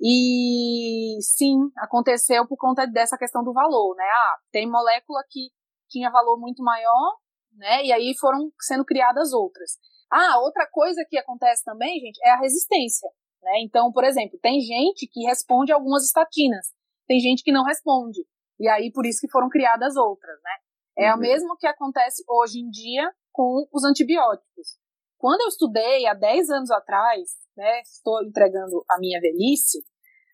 [0.00, 4.04] e sim, aconteceu por conta dessa questão do valor, né?
[4.04, 5.50] Ah, tem molécula que
[5.90, 7.16] tinha valor muito maior,
[7.52, 7.84] né?
[7.84, 9.72] E aí foram sendo criadas outras.
[10.10, 13.10] Ah, outra coisa que acontece também, gente, é a resistência,
[13.42, 13.60] né?
[13.60, 16.68] Então, por exemplo, tem gente que responde a algumas estatinas,
[17.06, 18.24] tem gente que não responde.
[18.58, 20.56] E aí por isso que foram criadas outras, né?
[20.96, 21.18] É uhum.
[21.18, 24.78] o mesmo que acontece hoje em dia com os antibióticos.
[25.18, 29.84] Quando eu estudei há 10 anos atrás, né, estou entregando a minha velhice,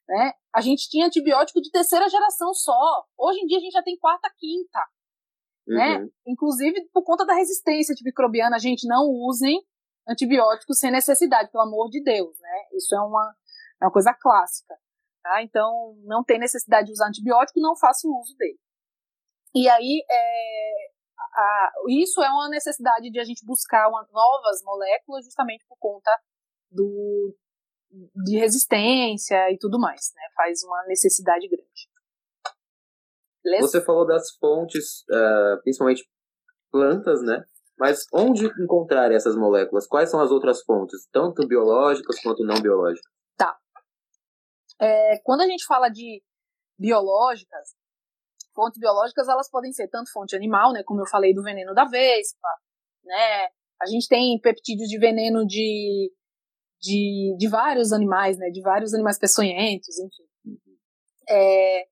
[0.09, 3.05] né, a gente tinha antibiótico de terceira geração só.
[3.19, 4.79] Hoje em dia a gente já tem quarta, quinta.
[5.67, 5.97] Né?
[5.97, 6.05] Uhum.
[6.05, 6.11] Né?
[6.29, 9.61] Inclusive por conta da resistência antimicrobiana, a gente não usem
[10.09, 12.69] antibióticos sem necessidade, pelo amor de Deus, né?
[12.73, 13.35] Isso é uma,
[13.83, 14.77] é uma coisa clássica.
[15.21, 15.43] Tá?
[15.43, 18.61] Então, não tem necessidade de usar antibiótico, não faça o uso dele.
[19.53, 20.91] E aí, é,
[21.35, 26.11] a, isso é uma necessidade de a gente buscar uma, novas moléculas justamente por conta
[26.71, 27.37] do,
[28.25, 30.23] de resistência e tudo mais, né?
[30.35, 31.89] Faz uma necessidade grande.
[33.43, 33.69] Beleza?
[33.69, 36.05] Você falou das fontes, uh, principalmente
[36.71, 37.45] plantas, né?
[37.79, 39.87] Mas onde encontrar essas moléculas?
[39.87, 43.13] Quais são as outras fontes, tanto biológicas quanto não biológicas?
[43.37, 43.57] Tá.
[44.81, 46.23] É, quando a gente fala de
[46.79, 47.75] biológicas,
[48.55, 51.85] fontes biológicas, elas podem ser tanto fonte animal, né, como eu falei do veneno da
[51.85, 52.49] vespa,
[53.05, 53.45] né,
[53.81, 56.11] a gente tem peptídeos de veneno de,
[56.81, 60.59] de, de vários animais, né, de vários animais peçonhentos, enfim.
[61.29, 61.87] É,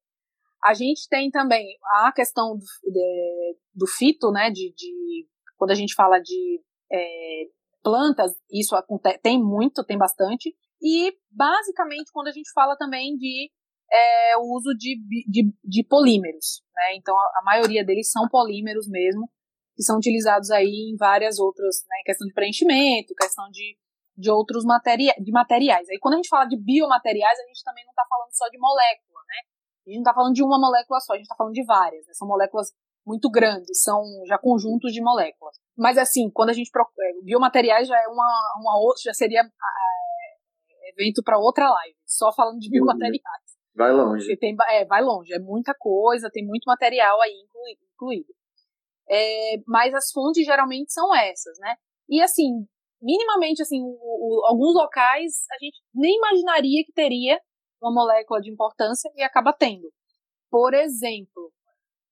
[0.64, 1.66] a gente tem também
[2.04, 6.60] a questão do, de, do fito, né, de, de, quando a gente fala de
[6.92, 7.44] é,
[7.82, 13.50] plantas, isso acontece, tem muito, tem bastante, e basicamente quando a gente fala também de
[13.92, 16.62] é o uso de, de, de polímeros.
[16.74, 16.96] Né?
[16.96, 19.30] Então, a, a, maioria deles são polímeros mesmo,
[19.76, 21.96] que são utilizados aí em várias outras, né?
[22.04, 23.76] questão de preenchimento, questão de
[24.16, 25.88] de outros materia de materiais.
[25.88, 28.58] Aí quando a gente fala de biomateriais, a gente também não está falando só de
[28.58, 29.38] molécula, né?
[29.86, 32.06] A gente não está falando de uma molécula só, a gente está falando de várias.
[32.06, 32.12] Né?
[32.14, 32.72] São moléculas
[33.06, 35.56] muito grandes, são já conjuntos de moléculas.
[35.76, 40.90] Mas assim, quando a gente é, biomateriais já é uma, uma outra, já seria é,
[40.90, 43.44] evento para outra live, só falando de biomateriais.
[43.74, 44.36] Vai longe.
[44.36, 47.32] Tem, é, vai longe, é muita coisa, tem muito material aí
[47.94, 48.32] incluído.
[49.10, 51.74] É, mas as fontes geralmente são essas, né?
[52.08, 52.66] E assim,
[53.04, 57.38] minimamente, assim, o, o, alguns locais a gente nem imaginaria que teria
[57.80, 59.92] uma molécula de importância e acaba tendo.
[60.50, 61.52] Por exemplo,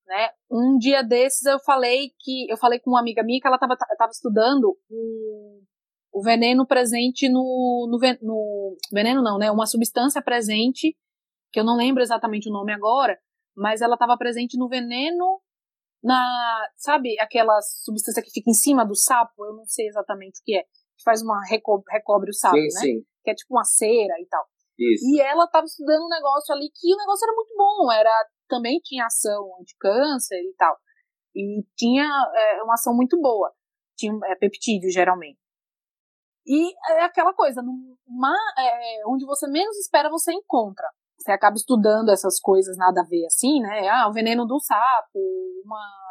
[0.07, 3.57] né, um dia desses eu falei que eu falei com uma amiga minha que ela
[3.57, 5.63] estava estudando o,
[6.13, 10.97] o veneno presente no, no, no veneno não, né, uma substância presente
[11.53, 13.19] que eu não lembro exatamente o nome agora,
[13.55, 15.41] mas ela estava presente no veneno
[16.03, 20.45] na, sabe, aquela substância que fica em cima do sapo, eu não sei exatamente o
[20.45, 20.65] que é,
[21.03, 22.81] que faz uma recobre, recobre o sapo, sim, né?
[22.81, 23.05] Sim.
[23.25, 24.45] Que é tipo uma cera e tal.
[24.79, 25.05] Isso.
[25.07, 28.81] E ela estava estudando um negócio ali que o negócio era muito bom, era também
[28.83, 30.77] tinha ação anti-câncer e tal.
[31.35, 33.53] E tinha é, uma ação muito boa.
[33.97, 35.39] Tinha é, peptídeo, geralmente.
[36.47, 40.89] E é aquela coisa, numa, é, onde você menos espera, você encontra.
[41.17, 43.89] Você acaba estudando essas coisas nada a ver assim, né?
[43.89, 45.21] Ah, o veneno do sapo,
[45.65, 46.03] uma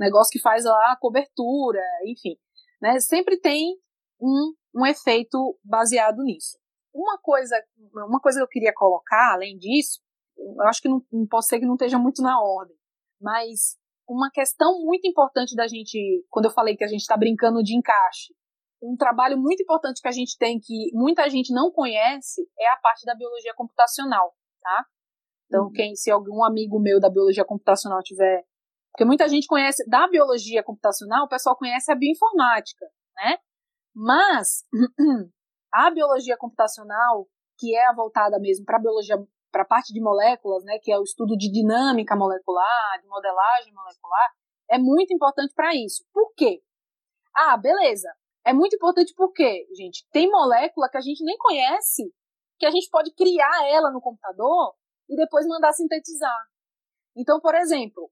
[0.00, 2.36] negócio que faz lá a cobertura, enfim.
[2.80, 2.98] Né?
[2.98, 3.76] Sempre tem
[4.22, 6.56] um, um efeito baseado nisso.
[6.94, 7.56] Uma coisa,
[7.92, 10.00] uma coisa que eu queria colocar, além disso,
[10.36, 12.76] eu acho que não, não pode ser que não esteja muito na ordem,
[13.20, 13.76] mas
[14.08, 17.76] uma questão muito importante da gente, quando eu falei que a gente está brincando de
[17.76, 18.34] encaixe,
[18.82, 22.76] um trabalho muito importante que a gente tem que muita gente não conhece é a
[22.76, 24.86] parte da biologia computacional, tá?
[25.46, 25.72] Então, uhum.
[25.72, 28.42] quem, se algum amigo meu da biologia computacional tiver,
[28.92, 32.84] porque muita gente conhece da biologia computacional, o pessoal conhece a bioinformática,
[33.16, 33.38] né?
[33.94, 34.64] Mas
[35.72, 37.28] a biologia computacional,
[37.58, 39.16] que é voltada mesmo para a biologia,
[39.50, 43.72] para a parte de moléculas, né, que é o estudo de dinâmica molecular, de modelagem
[43.72, 44.30] molecular,
[44.70, 46.04] é muito importante para isso.
[46.12, 46.62] Por quê?
[47.34, 48.08] Ah, beleza.
[48.44, 52.12] É muito importante porque, gente, tem molécula que a gente nem conhece,
[52.58, 54.74] que a gente pode criar ela no computador
[55.08, 56.40] e depois mandar sintetizar.
[57.14, 58.10] Então, por exemplo,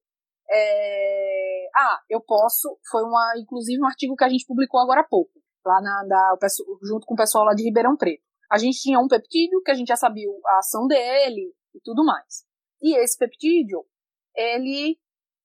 [0.48, 1.68] é...
[1.74, 5.40] ah, eu posso, foi uma, inclusive um artigo que a gente publicou agora há pouco
[5.64, 6.36] lá na, da,
[6.82, 8.22] junto com o pessoal lá de Ribeirão Preto.
[8.50, 12.04] A gente tinha um peptídeo que a gente já sabia a ação dele e tudo
[12.04, 12.44] mais.
[12.82, 13.84] E esse peptídeo,
[14.34, 14.98] ele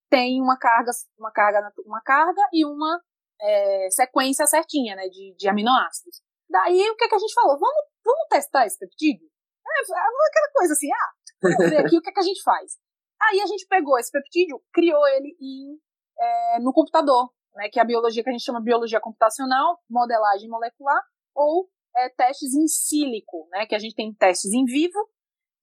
[0.09, 3.01] tem uma carga, uma carga, uma carga e uma
[3.41, 6.21] é, sequência certinha, né, de, de aminoácidos.
[6.49, 7.59] Daí, o que, é que a gente falou?
[7.59, 9.27] Vamos, vamos testar esse peptídeo?
[9.67, 12.77] É, aquela coisa assim, ah, vamos ver aqui o que, é que a gente faz.
[13.21, 15.79] Aí a gente pegou esse peptídeo, criou ele em,
[16.19, 19.79] é, no computador né, que é a biologia que a gente chama de biologia computacional,
[19.89, 21.01] modelagem molecular,
[21.33, 25.09] ou é, testes em sílico, né, que a gente tem testes em vivo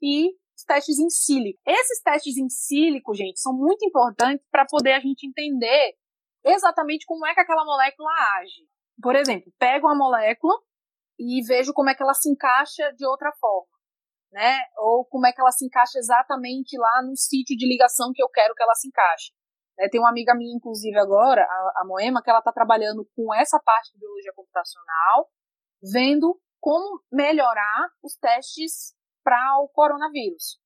[0.03, 0.31] e
[0.67, 1.61] testes em sílico.
[1.67, 5.95] Esses testes em sílico, gente, são muito importantes para poder a gente entender
[6.45, 8.67] exatamente como é que aquela molécula age.
[9.01, 10.55] Por exemplo, pego uma molécula
[11.19, 13.69] e vejo como é que ela se encaixa de outra forma,
[14.33, 14.59] né?
[14.79, 18.29] Ou como é que ela se encaixa exatamente lá no sítio de ligação que eu
[18.29, 19.33] quero que ela se encaixe.
[19.79, 23.35] É, tem uma amiga minha, inclusive, agora, a, a Moema, que ela está trabalhando com
[23.35, 25.29] essa parte de biologia computacional,
[25.83, 30.61] vendo como melhorar os testes para o coronavírus.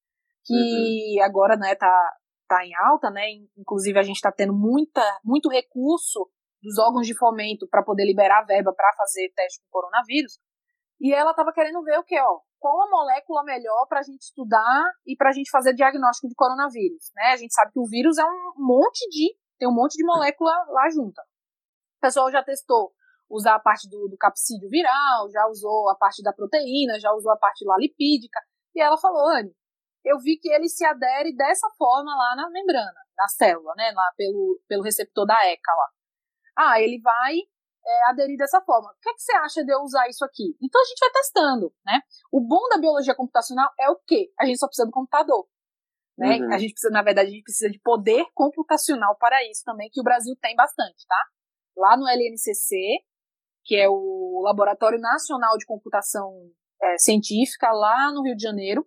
[0.44, 1.24] Que uhum.
[1.24, 2.16] agora, né, tá,
[2.48, 3.22] tá em alta, né?
[3.56, 6.30] Inclusive, a gente está tendo muita, muito recurso
[6.62, 10.38] dos órgãos de fomento para poder liberar verba para fazer teste com coronavírus.
[11.00, 14.22] E ela estava querendo ver o que, ó, qual a molécula melhor para a gente
[14.22, 17.32] estudar e para a gente fazer diagnóstico de coronavírus, né?
[17.32, 20.52] A gente sabe que o vírus é um monte de, tem um monte de molécula
[20.70, 21.22] lá junta.
[21.98, 22.92] O pessoal já testou
[23.28, 27.32] usar a parte do, do capsídeo viral, já usou a parte da proteína, já usou
[27.32, 28.40] a parte lá lipídica,
[28.74, 29.52] e ela falou, Anne,
[30.04, 34.12] eu vi que ele se adere dessa forma lá na membrana, na célula, né, lá
[34.16, 35.88] pelo, pelo receptor da ECA lá.
[36.56, 37.34] Ah, ele vai
[37.86, 38.90] é, aderir dessa forma.
[38.90, 40.56] O que, é que você acha de eu usar isso aqui?
[40.60, 42.00] Então a gente vai testando, né?
[42.32, 44.32] O bom da biologia computacional é o quê?
[44.38, 45.46] A gente só precisa do computador.
[46.18, 46.38] Né?
[46.38, 46.52] Uhum.
[46.52, 50.00] A gente precisa, na verdade, a gente precisa de poder computacional para isso também, que
[50.00, 51.24] o Brasil tem bastante, tá?
[51.76, 52.74] Lá no LNCC,
[53.64, 56.32] que é o Laboratório Nacional de Computação
[56.82, 58.86] é, Científica, lá no Rio de Janeiro,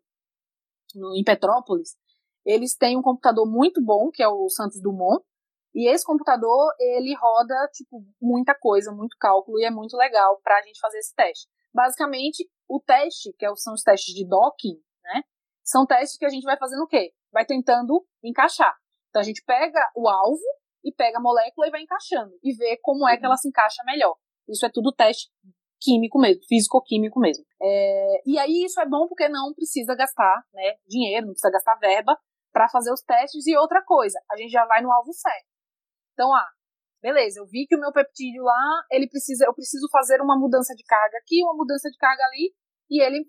[0.95, 1.95] no, em Petrópolis,
[2.43, 5.23] eles têm um computador muito bom, que é o Santos Dumont,
[5.73, 10.57] e esse computador, ele roda, tipo, muita coisa, muito cálculo, e é muito legal para
[10.57, 11.47] a gente fazer esse teste.
[11.73, 15.21] Basicamente, o teste, que é são os testes de docking, né?
[15.63, 17.13] São testes que a gente vai fazendo o quê?
[17.31, 18.75] Vai tentando encaixar.
[19.09, 20.41] Então a gente pega o alvo
[20.83, 22.31] e pega a molécula e vai encaixando.
[22.43, 24.15] E vê como é que ela se encaixa melhor.
[24.47, 25.29] Isso é tudo teste
[25.79, 27.45] químico mesmo, físico-químico mesmo.
[27.61, 31.75] É, e aí isso é bom porque não precisa gastar né, dinheiro, não precisa gastar
[31.75, 32.17] verba
[32.51, 33.45] para fazer os testes.
[33.47, 35.48] E outra coisa, a gente já vai no alvo certo.
[36.19, 36.49] Então, ah,
[37.01, 40.75] beleza, eu vi que o meu peptídeo lá, ele precisa, eu preciso fazer uma mudança
[40.75, 42.53] de carga aqui, uma mudança de carga ali,
[42.89, 43.23] e ele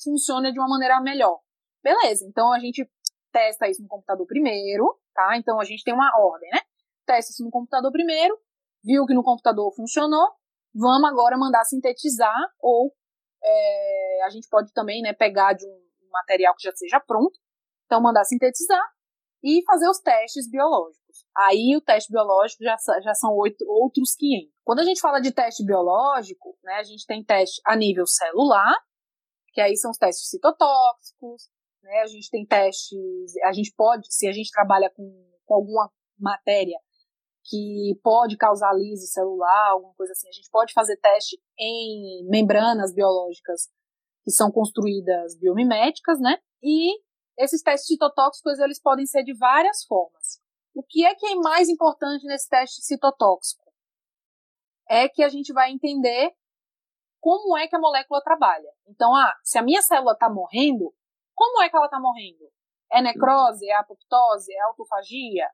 [0.00, 1.40] funciona de uma maneira melhor.
[1.82, 2.88] Beleza, então a gente
[3.32, 5.36] testa isso no computador primeiro, tá?
[5.36, 6.60] Então a gente tem uma ordem, né?
[7.04, 8.38] Testa isso no computador primeiro,
[8.84, 10.28] viu que no computador funcionou,
[10.72, 12.94] vamos agora mandar sintetizar, ou
[13.42, 17.36] é, a gente pode também né, pegar de um material que já seja pronto,
[17.84, 18.84] então mandar sintetizar
[19.42, 21.07] e fazer os testes biológicos.
[21.36, 24.52] Aí o teste biológico já, já são oito, outros 500.
[24.64, 28.74] Quando a gente fala de teste biológico, né, a gente tem teste a nível celular,
[29.52, 31.48] que aí são os testes citotóxicos,
[31.82, 35.04] né, a gente tem testes, a gente pode, se a gente trabalha com,
[35.44, 36.78] com alguma matéria
[37.48, 40.28] que pode causar lise celular, alguma coisa assim.
[40.28, 43.68] A gente pode fazer teste em membranas biológicas
[44.22, 46.36] que são construídas biomiméticas, né?
[46.62, 47.00] E
[47.38, 50.40] esses testes citotóxicos, eles podem ser de várias formas.
[50.78, 53.64] O que é que é mais importante nesse teste citotóxico?
[54.88, 56.30] É que a gente vai entender
[57.20, 58.70] como é que a molécula trabalha.
[58.86, 60.94] Então, ah, se a minha célula está morrendo,
[61.34, 62.48] como é que ela está morrendo?
[62.92, 63.68] É necrose?
[63.68, 64.54] É apoptose?
[64.54, 65.48] É autofagia?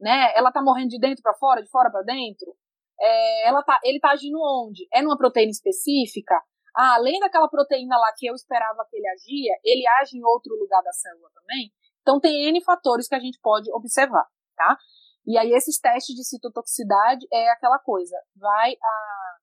[0.00, 0.32] né?
[0.34, 2.54] Ela tá morrendo de dentro para fora, de fora para dentro.
[3.00, 4.86] É, ela tá, ele tá agindo onde?
[4.92, 6.34] É numa proteína específica?
[6.74, 10.54] Ah, além daquela proteína lá que eu esperava que ele agia, ele age em outro
[10.56, 11.72] lugar da célula também.
[12.02, 14.76] Então tem N fatores que a gente pode observar, tá?
[15.26, 19.36] E aí esses testes de citotoxicidade é aquela coisa, vai a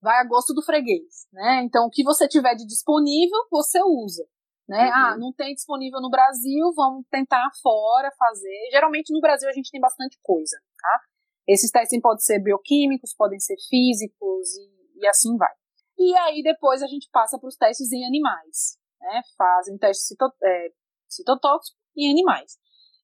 [0.00, 1.62] vai a gosto do freguês, né?
[1.64, 4.24] Então o que você tiver de disponível, você usa.
[4.68, 4.84] Né?
[4.84, 4.92] Uhum.
[4.92, 8.68] Ah, não tem disponível no Brasil, vamos tentar fora fazer.
[8.70, 11.00] Geralmente no Brasil a gente tem bastante coisa, tá?
[11.48, 15.52] Esses testes podem ser bioquímicos, podem ser físicos e, e assim vai.
[15.98, 19.22] E aí depois a gente passa para os testes em animais, né?
[19.38, 20.68] Fazem testes cito, é,
[21.08, 22.58] citotóxicos em animais.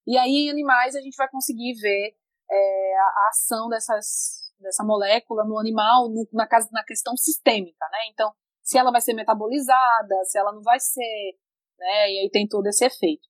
[0.07, 2.15] E aí em animais a gente vai conseguir ver
[2.51, 7.99] é, a, ação dessas, dessa molécula no animal no, na, na questão sistêmica, né?
[8.13, 11.37] Então, se ela vai ser metabolizada, se ela não vai ser,
[11.79, 12.13] né?
[12.13, 13.27] E aí tem todo esse efeito.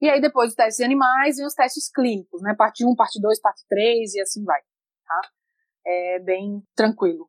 [0.00, 2.54] E aí depois os testes animais e os testes clínicos, né?
[2.56, 4.60] Parte 1, parte 2, parte 3 e assim vai,
[5.06, 5.20] tá?
[5.86, 7.28] É bem tranquilo.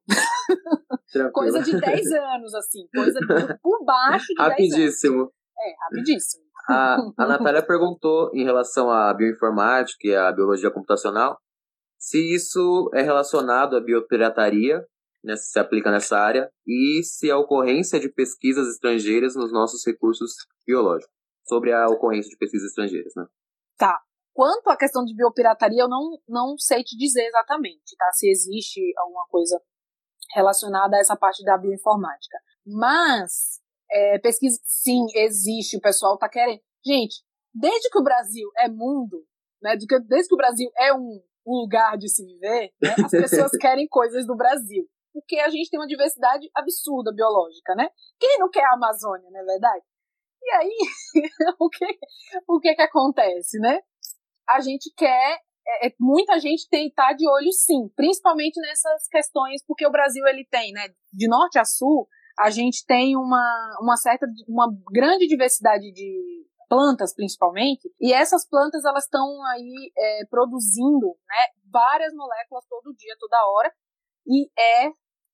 [1.11, 1.31] tranquilo.
[1.31, 3.19] coisa de 10 anos, assim, coisa
[3.61, 5.15] por baixo de Rapidíssimo.
[5.15, 5.33] 10 anos.
[5.59, 6.43] É, rapidíssimo.
[6.67, 11.37] A, a Natália perguntou em relação à bioinformática e à biologia computacional
[11.99, 14.85] se isso é relacionado à biopirataria
[15.23, 20.31] né, se aplica nessa área e se a ocorrência de pesquisas estrangeiras nos nossos recursos
[20.65, 21.13] biológicos,
[21.45, 23.25] sobre a ocorrência de pesquisas estrangeiras, né?
[23.77, 23.99] Tá.
[24.33, 28.09] Quanto à questão de biopirataria, eu não, não sei te dizer exatamente, tá?
[28.13, 29.59] Se existe alguma coisa
[30.33, 32.37] relacionada a essa parte da bioinformática.
[32.65, 33.58] Mas,
[33.91, 36.61] é, pesquisa, sim, existe, o pessoal tá querendo.
[36.85, 37.23] Gente,
[37.53, 39.25] desde que o Brasil é mundo,
[39.61, 39.75] né,
[40.07, 43.87] desde que o Brasil é um, um lugar de se viver, né, as pessoas querem
[43.87, 47.89] coisas do Brasil porque a gente tem uma diversidade absurda biológica, né?
[48.19, 49.83] Quem não quer a Amazônia, não é verdade?
[50.41, 50.77] E aí,
[51.59, 51.85] o, que,
[52.47, 53.79] o que que acontece, né?
[54.47, 59.63] A gente quer, é, é muita gente tem tá de olho sim, principalmente nessas questões,
[59.65, 62.07] porque o Brasil ele tem, né, de norte a sul,
[62.39, 68.85] a gente tem uma, uma certa, uma grande diversidade de plantas principalmente, e essas plantas
[68.85, 73.73] elas estão aí é, produzindo, né, várias moléculas todo dia, toda hora,
[74.25, 74.91] e é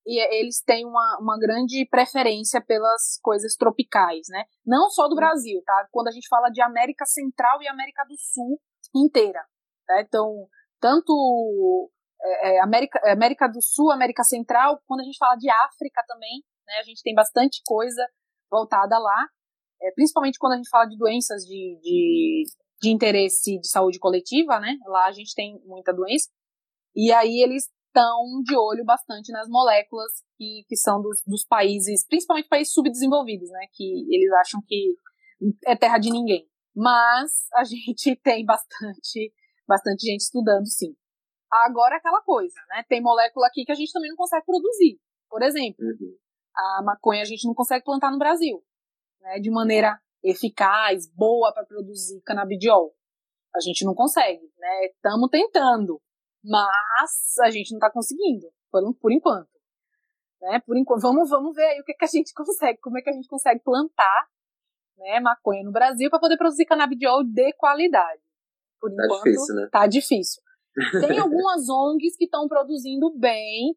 [0.07, 4.43] e eles têm uma, uma grande preferência pelas coisas tropicais, né?
[4.63, 5.87] Não só do Brasil, tá?
[5.91, 8.61] Quando a gente fala de América Central e América do Sul
[8.95, 9.43] inteira,
[9.87, 10.01] tá?
[10.01, 10.47] Então,
[10.79, 11.89] tanto
[12.21, 16.43] é, é América, América do Sul, América Central, quando a gente fala de África também,
[16.67, 16.79] né?
[16.79, 18.05] A gente tem bastante coisa
[18.49, 19.27] voltada lá,
[19.81, 22.43] é, principalmente quando a gente fala de doenças de, de,
[22.81, 24.77] de interesse de saúde coletiva, né?
[24.85, 26.29] Lá a gente tem muita doença.
[26.95, 32.05] E aí eles estão de olho bastante nas moléculas que, que são dos, dos países,
[32.05, 33.67] principalmente países subdesenvolvidos, né?
[33.73, 34.95] Que eles acham que
[35.65, 36.47] é terra de ninguém.
[36.75, 39.33] Mas a gente tem bastante,
[39.67, 40.95] bastante gente estudando, sim.
[41.51, 42.83] Agora aquela coisa, né?
[42.87, 44.99] Tem molécula aqui que a gente também não consegue produzir.
[45.29, 46.17] Por exemplo, uhum.
[46.55, 48.63] A maconha a gente não consegue plantar no Brasil,
[49.21, 49.39] né?
[49.39, 52.93] De maneira eficaz, boa para produzir canabidiol.
[53.55, 54.85] A gente não consegue, né?
[54.87, 56.01] Estamos tentando,
[56.43, 59.49] mas a gente não está conseguindo, por, por enquanto.
[60.41, 60.59] Né?
[60.65, 63.09] Por enquanto, vamos, vamos ver aí o que, que a gente consegue, como é que
[63.09, 64.27] a gente consegue plantar
[64.97, 68.21] né, maconha no Brasil para poder produzir canabidiol de qualidade.
[68.79, 69.69] Por tá enquanto, difícil, né?
[69.71, 70.43] tá difícil.
[71.07, 73.75] Tem algumas ONGs que estão produzindo bem,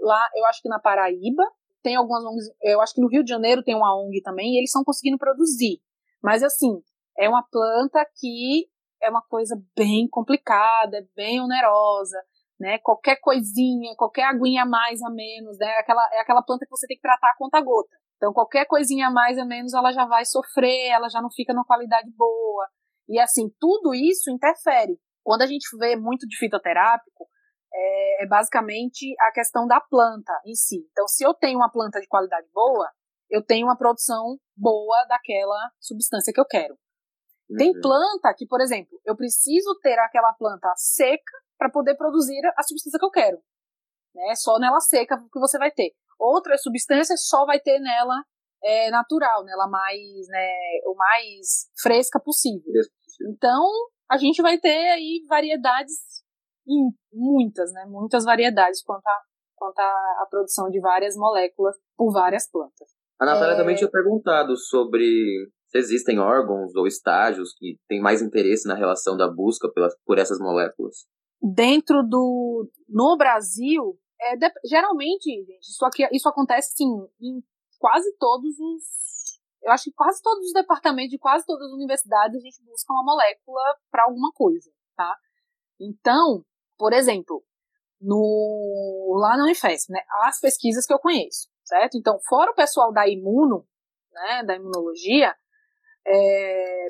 [0.00, 1.44] lá, eu acho que na Paraíba,
[1.82, 4.58] tem algumas ONGs, eu acho que no Rio de Janeiro tem uma ONG também, e
[4.58, 5.80] eles estão conseguindo produzir.
[6.22, 6.82] Mas assim,
[7.18, 8.68] é uma planta que
[9.02, 12.18] é uma coisa bem complicada, bem onerosa,
[12.58, 12.78] né?
[12.78, 15.70] Qualquer coisinha, qualquer aguinha a mais a menos, né?
[15.78, 17.96] Aquela, é aquela planta que você tem que tratar a conta gota.
[18.16, 21.52] Então, qualquer coisinha a mais a menos, ela já vai sofrer, ela já não fica
[21.52, 22.68] numa qualidade boa.
[23.08, 24.98] E assim, tudo isso interfere.
[25.22, 27.28] Quando a gente vê muito de fitoterápico,
[27.72, 30.86] é, é basicamente a questão da planta em si.
[30.92, 32.90] Então, se eu tenho uma planta de qualidade boa,
[33.30, 36.76] eu tenho uma produção boa daquela substância que eu quero.
[37.56, 37.80] Tem uhum.
[37.80, 42.98] planta que, por exemplo, eu preciso ter aquela planta seca para poder produzir a substância
[42.98, 43.38] que eu quero.
[44.14, 44.34] Né?
[44.34, 45.92] Só nela seca que você vai ter.
[46.18, 48.22] Outras substâncias só vai ter nela
[48.62, 50.52] é, natural, nela mais, né,
[50.86, 52.62] o mais fresca possível.
[53.30, 53.64] Então,
[54.10, 55.94] a gente vai ter aí variedades,
[57.12, 59.20] muitas, né, muitas variedades quanto a,
[59.56, 62.88] quanto a, a produção de várias moléculas por várias plantas.
[63.20, 63.56] A Natália é...
[63.56, 69.16] também tinha perguntado sobre se existem órgãos ou estágios que têm mais interesse na relação
[69.16, 71.06] da busca pelas, por essas moléculas.
[71.40, 72.68] Dentro do.
[72.88, 76.88] No Brasil, é, de, geralmente, gente, isso, aqui, isso acontece sim
[77.20, 77.42] em
[77.78, 78.82] quase todos os.
[79.62, 82.92] Eu acho que quase todos os departamentos de quase todas as universidades a gente busca
[82.92, 83.60] uma molécula
[83.90, 85.16] para alguma coisa, tá?
[85.80, 86.44] Então,
[86.78, 87.44] por exemplo,
[88.00, 91.98] no, lá na Unifesp, né, as pesquisas que eu conheço, certo?
[91.98, 93.66] Então, fora o pessoal da imuno,
[94.12, 95.34] né, da imunologia,
[96.06, 96.86] é,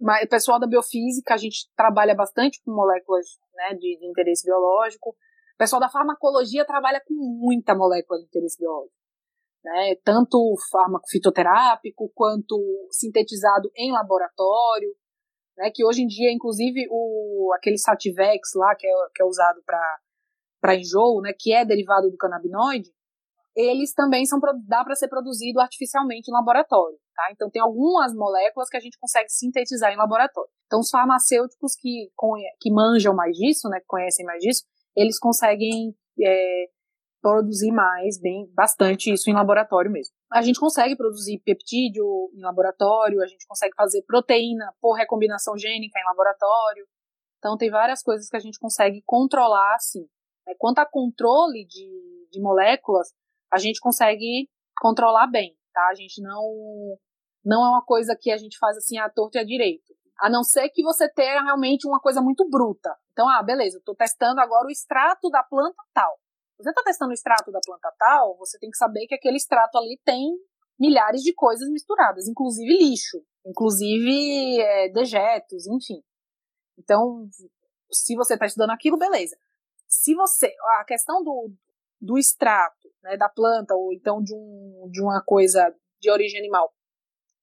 [0.00, 5.10] o pessoal da biofísica, a gente trabalha bastante com moléculas né, de, de interesse biológico.
[5.10, 8.96] O pessoal da farmacologia trabalha com muita molécula de interesse biológico.
[9.64, 12.56] Né, tanto fármaco fitoterápico quanto
[12.92, 14.94] sintetizado em laboratório,
[15.58, 19.60] né, que hoje em dia, inclusive, o, aquele Sativex lá, que é, que é usado
[19.64, 22.90] para enjoo, né, que é derivado do canabinoide,
[23.56, 24.38] eles também são
[24.68, 27.24] dá para ser produzido artificialmente em laboratório, tá?
[27.32, 30.48] Então tem algumas moléculas que a gente consegue sintetizar em laboratório.
[30.66, 32.08] Então os farmacêuticos que
[32.60, 34.62] que manjam mais disso, né, que conhecem mais disso,
[34.94, 35.92] eles conseguem
[36.22, 36.66] é,
[37.20, 40.14] produzir mais, bem, bastante isso em laboratório mesmo.
[40.32, 45.98] A gente consegue produzir peptídeo em laboratório, a gente consegue fazer proteína por recombinação gênica
[45.98, 46.86] em laboratório.
[47.38, 50.06] Então tem várias coisas que a gente consegue controlar assim.
[50.58, 53.08] Quanto a controle de, de moléculas,
[53.52, 54.48] a gente consegue
[54.80, 55.88] controlar bem, tá?
[55.90, 56.96] A gente não
[57.44, 59.94] não é uma coisa que a gente faz assim à torta e à direito.
[60.20, 62.94] A não ser que você tenha realmente uma coisa muito bruta.
[63.12, 66.18] Então, ah, beleza, eu tô testando agora o extrato da planta tal.
[66.58, 69.78] Você está testando o extrato da planta tal, você tem que saber que aquele extrato
[69.78, 70.36] ali tem
[70.78, 76.02] milhares de coisas misturadas, inclusive lixo, inclusive é, dejetos, enfim.
[76.76, 77.28] Então,
[77.90, 79.36] se você está estudando aquilo, beleza.
[79.86, 80.52] Se você.
[80.80, 81.50] A questão do,
[82.00, 86.72] do extrato né, da planta, ou então de, um, de uma coisa de origem animal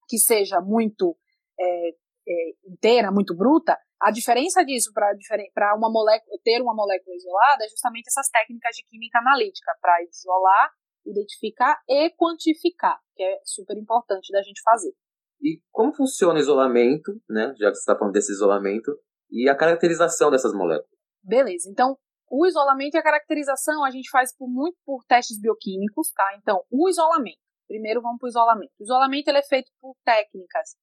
[0.08, 1.18] que seja muito
[1.60, 7.64] é, é, inteira, muito bruta, a diferença disso para uma molécula, ter uma molécula isolada
[7.64, 10.72] é justamente essas técnicas de química analítica, para isolar,
[11.06, 14.94] identificar e quantificar, que é super importante da gente fazer.
[15.42, 17.54] E como funciona o isolamento, né?
[17.58, 18.92] Já que você está falando desse isolamento,
[19.30, 20.90] e a caracterização dessas moléculas?
[21.24, 21.98] Beleza, então
[22.30, 26.36] o isolamento e a caracterização a gente faz por muito por testes bioquímicos, tá?
[26.38, 27.40] Então, o isolamento.
[27.68, 28.72] Primeiro vamos para o isolamento.
[28.80, 30.76] O isolamento ele é feito por técnicas,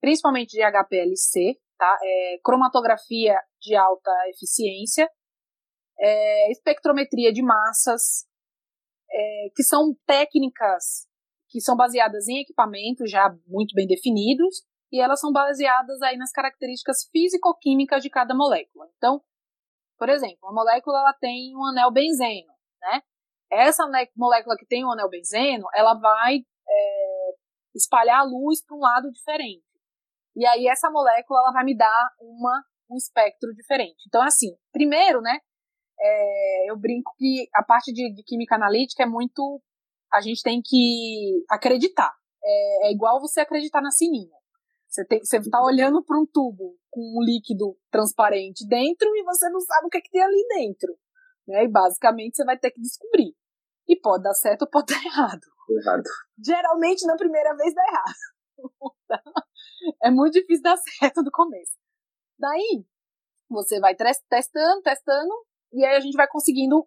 [0.00, 1.96] principalmente de HPLC, tá?
[2.02, 5.08] É, cromatografia de alta eficiência,
[5.98, 8.26] é, espectrometria de massas,
[9.10, 11.08] é, que são técnicas
[11.48, 14.62] que são baseadas em equipamentos já muito bem definidos
[14.92, 18.86] e elas são baseadas aí nas características físico-químicas de cada molécula.
[18.96, 19.22] Então,
[19.98, 23.00] por exemplo, a molécula ela tem um anel benzeno, né?
[23.50, 27.30] Essa molécula que tem um anel benzeno, ela vai é,
[27.74, 29.64] espalhar a luz para um lado diferente.
[30.36, 34.04] E aí essa molécula ela vai me dar uma, um espectro diferente.
[34.06, 35.38] Então, assim, primeiro, né,
[36.00, 39.60] é, eu brinco que a parte de, de, química analítica é muito.
[40.12, 42.14] A gente tem que acreditar.
[42.42, 44.36] É, é igual você acreditar na sininha.
[44.88, 49.86] Você está olhando para um tubo com um líquido transparente dentro e você não sabe
[49.86, 50.96] o que, é que tem ali dentro.
[51.46, 51.64] Né?
[51.64, 53.34] E basicamente você vai ter que descobrir.
[53.86, 55.40] E pode dar certo ou pode dar errado.
[55.70, 56.04] Errado.
[56.42, 58.14] Geralmente na primeira vez dá errado.
[60.02, 61.72] é muito difícil dar certo do começo.
[62.38, 62.84] Daí,
[63.48, 65.34] você vai testando, testando,
[65.72, 66.86] e aí a gente vai conseguindo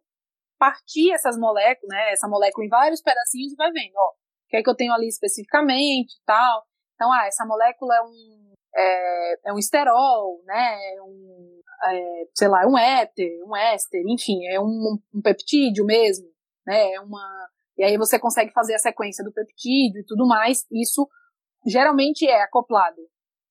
[0.57, 2.11] partir essas moléculas, né?
[2.11, 4.93] Essa molécula em vários pedacinhos e vai vendo, ó, o que é que eu tenho
[4.93, 6.63] ali especificamente tal.
[6.93, 10.95] Então, ah, essa molécula é um, é, é um esterol, né?
[10.95, 15.83] É um, é, sei lá, é um éter, um éster, enfim, é um, um peptídeo
[15.83, 16.27] mesmo,
[16.65, 16.93] né?
[16.93, 20.65] É uma, E aí você consegue fazer a sequência do peptídeo e tudo mais.
[20.71, 21.09] Isso
[21.65, 22.97] geralmente é acoplado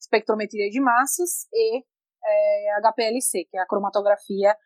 [0.00, 1.84] espectrometria de massas e
[2.24, 4.56] é, HPLC, que é a cromatografia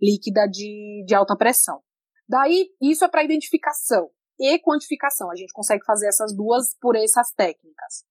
[0.00, 1.82] líquida de, de alta pressão.
[2.28, 5.30] Daí, isso é para identificação e quantificação.
[5.30, 8.04] A gente consegue fazer essas duas por essas técnicas.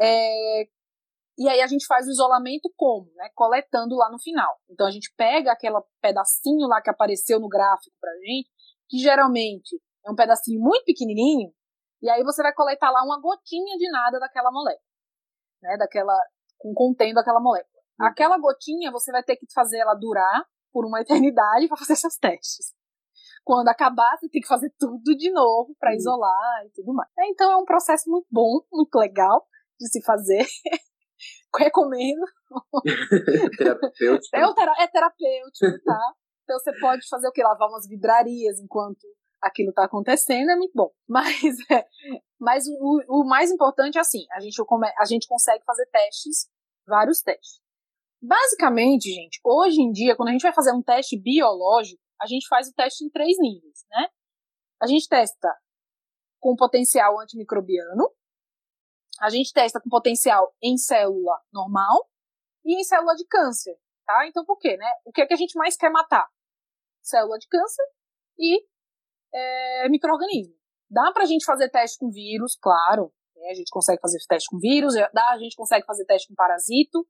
[0.00, 0.62] É,
[1.38, 3.10] e aí a gente faz o isolamento como?
[3.14, 3.28] Né?
[3.34, 4.58] Coletando lá no final.
[4.68, 8.50] Então a gente pega aquele pedacinho lá que apareceu no gráfico pra gente,
[8.88, 11.52] que geralmente é um pedacinho muito pequenininho,
[12.02, 14.84] e aí você vai coletar lá uma gotinha de nada daquela molécula,
[15.62, 15.76] né?
[15.76, 16.16] Daquela,
[16.74, 17.82] contendo aquela molécula.
[18.00, 18.06] Uhum.
[18.06, 22.16] Aquela gotinha você vai ter que fazer ela durar por uma eternidade para fazer seus
[22.16, 22.74] testes.
[23.44, 25.96] Quando acabar, você tem que fazer tudo de novo para uhum.
[25.96, 27.08] isolar e tudo mais.
[27.30, 29.46] Então é um processo muito bom, muito legal
[29.78, 30.46] de se fazer.
[31.58, 32.24] Recomendo.
[33.58, 34.36] terapêutico.
[34.36, 36.14] É, um tera é terapêutico, tá?
[36.44, 37.42] Então você pode fazer o que?
[37.42, 39.06] Lavar umas vidrarias enquanto
[39.40, 40.90] aquilo está acontecendo, é muito bom.
[41.08, 41.86] Mas, é,
[42.38, 44.62] mas o, o, mais importante é assim, a gente,
[44.98, 46.48] a gente consegue fazer testes,
[46.86, 47.60] vários testes.
[48.22, 52.46] Basicamente, gente, hoje em dia, quando a gente vai fazer um teste biológico, a gente
[52.48, 54.08] faz o teste em três níveis, né?
[54.80, 55.48] A gente testa
[56.38, 58.10] com potencial antimicrobiano,
[59.20, 62.08] a gente testa com potencial em célula normal
[62.64, 64.26] e em célula de câncer, tá?
[64.26, 64.90] Então, por quê, né?
[65.04, 66.26] O que é que a gente mais quer matar?
[67.02, 67.84] Célula de câncer
[68.38, 68.66] e
[69.32, 70.54] é, microorganismo.
[70.90, 73.12] Dá pra gente fazer teste com vírus, claro.
[73.36, 73.50] Né?
[73.50, 77.06] A gente consegue fazer teste com vírus, dá, a gente consegue fazer teste com parasito,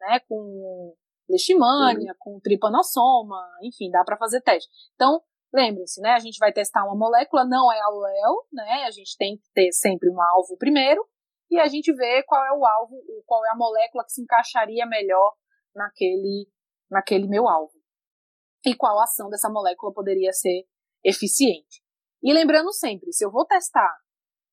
[0.00, 0.20] né?
[0.28, 0.94] Com
[1.28, 4.70] leishmania, com tripanossoma, enfim, dá para fazer teste.
[4.94, 5.20] Então,
[5.52, 6.10] lembrem-se, né?
[6.10, 8.84] A gente vai testar uma molécula, não é aluel, né?
[8.86, 11.06] A gente tem que ter sempre um alvo primeiro
[11.50, 12.96] e a gente vê qual é o alvo,
[13.26, 15.34] qual é a molécula que se encaixaria melhor
[15.74, 16.48] naquele,
[16.90, 17.72] naquele meu alvo.
[18.64, 20.66] E qual ação dessa molécula poderia ser
[21.04, 21.82] eficiente.
[22.22, 23.92] E lembrando sempre, se eu vou testar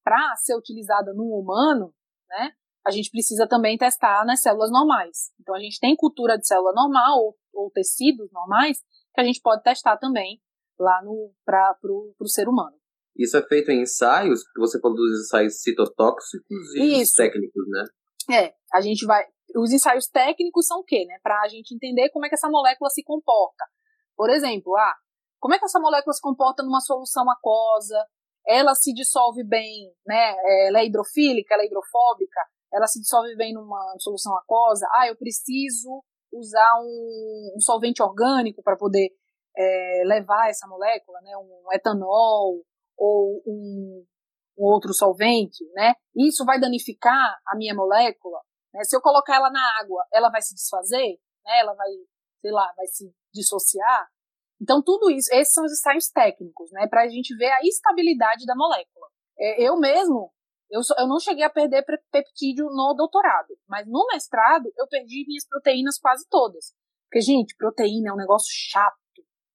[0.04, 1.94] para ser utilizada no humano,
[2.28, 2.52] né,
[2.86, 5.32] a gente precisa também testar nas células normais.
[5.40, 8.80] Então a gente tem cultura de célula normal ou, ou tecidos normais
[9.14, 10.42] que a gente pode testar também
[10.80, 11.02] lá
[11.46, 12.78] para o ser humano.
[13.16, 17.16] Isso é feito em ensaios, que você produz ensaios citotóxicos e Isso.
[17.16, 17.86] técnicos, né?
[18.32, 19.26] É, a gente vai.
[19.58, 21.20] Os ensaios técnicos são o quê, né?
[21.22, 23.66] Para a gente entender como é que essa molécula se comporta.
[24.16, 24.96] Por exemplo, ah,
[25.40, 28.06] como é que essa molécula se comporta numa solução aquosa?
[28.48, 30.36] Ela se dissolve bem, né?
[30.68, 32.42] Ela é hidrofílica, ela é hidrofóbica,
[32.74, 34.88] ela se dissolve bem numa solução aquosa.
[34.94, 39.10] Ah, eu preciso usar um, um solvente orgânico para poder
[39.58, 41.36] é, levar essa molécula, né?
[41.38, 42.64] Um etanol
[42.98, 44.06] ou um,
[44.58, 45.94] um outro solvente, né?
[46.16, 48.40] Isso vai danificar a minha molécula.
[48.74, 48.84] Né?
[48.84, 51.60] Se eu colocar ela na água, ela vai se desfazer, né?
[51.60, 51.90] Ela vai,
[52.42, 54.08] sei lá, vai se dissociar.
[54.62, 58.46] Então, tudo isso, esses são os ensaios técnicos, né, para a gente ver a estabilidade
[58.46, 59.08] da molécula.
[59.38, 60.32] É, eu mesmo,
[60.70, 65.48] eu, eu não cheguei a perder peptídeo no doutorado, mas no mestrado eu perdi minhas
[65.48, 66.74] proteínas quase todas.
[67.10, 68.98] Porque, gente, proteína é um negócio chato.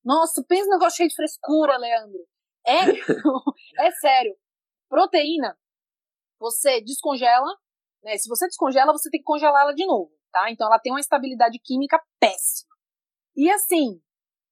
[0.03, 2.19] Nossa, pensa no negócio cheio de frescura, Leandro.
[2.65, 2.79] É,
[3.87, 4.35] é sério.
[4.89, 5.57] Proteína,
[6.39, 7.55] você descongela,
[8.03, 8.17] né?
[8.17, 10.51] Se você descongela, você tem que congelar ela de novo, tá?
[10.51, 12.75] Então ela tem uma estabilidade química péssima.
[13.35, 14.01] E assim,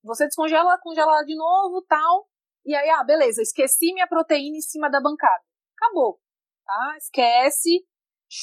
[0.04, 2.28] você descongela, congela de novo, tal.
[2.66, 5.44] E aí, ah, beleza, esqueci minha proteína em cima da bancada.
[5.78, 6.20] Acabou.
[6.66, 6.96] Tá?
[6.98, 7.86] Esquece,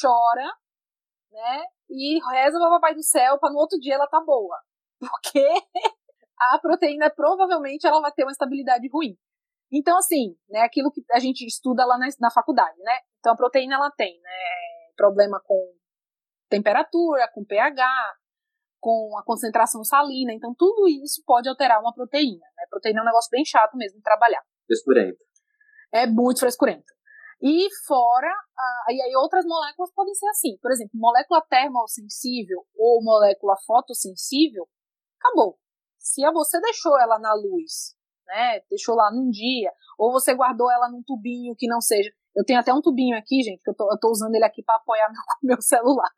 [0.01, 0.47] chora,
[1.31, 1.65] né?
[1.89, 4.59] E reza para papai do céu para no outro dia ela tá boa.
[5.01, 5.45] Porque
[6.39, 9.17] a proteína provavelmente ela vai ter uma estabilidade ruim.
[9.73, 12.99] Então, assim, né, aquilo que a gente estuda lá na, na faculdade, né?
[13.19, 14.31] Então, a proteína, ela tem, né,
[14.97, 15.75] problema com
[16.49, 17.87] temperatura, com pH,
[18.81, 20.33] com a concentração salina.
[20.33, 22.47] Então, tudo isso pode alterar uma proteína.
[22.57, 22.65] Né?
[22.71, 24.43] Proteína é um negócio bem chato mesmo de trabalhar.
[24.67, 25.19] Frescurento.
[25.93, 26.93] É muito frescurento.
[27.43, 28.31] E fora,
[28.91, 30.59] e aí outras moléculas podem ser assim.
[30.61, 34.69] Por exemplo, molécula termosensível ou molécula fotossensível,
[35.19, 35.59] acabou.
[35.99, 40.91] Se você deixou ela na luz, né, deixou lá num dia, ou você guardou ela
[40.91, 42.11] num tubinho que não seja.
[42.37, 44.63] Eu tenho até um tubinho aqui, gente, que eu tô, eu tô usando ele aqui
[44.63, 45.09] para apoiar
[45.43, 46.11] meu, meu celular.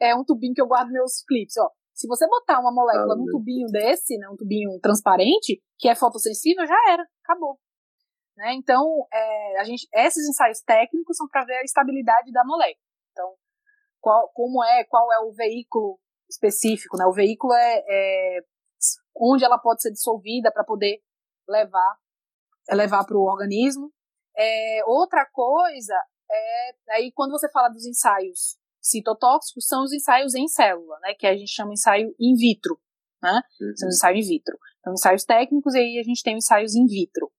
[0.00, 1.70] É um tubinho que eu guardo meus clips, ó.
[1.94, 5.94] Se você botar uma molécula ah, num tubinho desse, né, um tubinho transparente, que é
[5.94, 7.58] fotossensível, já era, acabou.
[8.36, 8.54] Né?
[8.54, 12.84] Então, é, a gente, esses ensaios técnicos são para ver a estabilidade da molécula.
[13.12, 13.34] Então,
[14.00, 17.06] qual, como é, qual é o veículo específico, né?
[17.06, 18.40] O veículo é, é
[19.16, 21.00] onde ela pode ser dissolvida para poder
[21.48, 21.96] levar,
[22.72, 23.92] levar para o organismo.
[24.36, 25.94] É, outra coisa
[26.30, 31.26] é aí quando você fala dos ensaios citotóxicos são os ensaios em célula, né, que
[31.26, 32.78] a gente chama ensaio in vitro,
[33.22, 33.76] né, uhum.
[33.76, 34.58] são os ensaios in vitro.
[34.80, 37.32] Então, ensaios técnicos e aí a gente tem ensaios in vitro.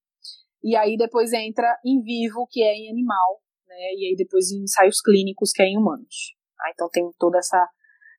[0.63, 3.93] E aí depois entra em vivo, que é em animal, né?
[3.93, 6.35] E aí depois em ensaios clínicos, que é em humanos.
[6.59, 7.69] Ah, então tem toda essa,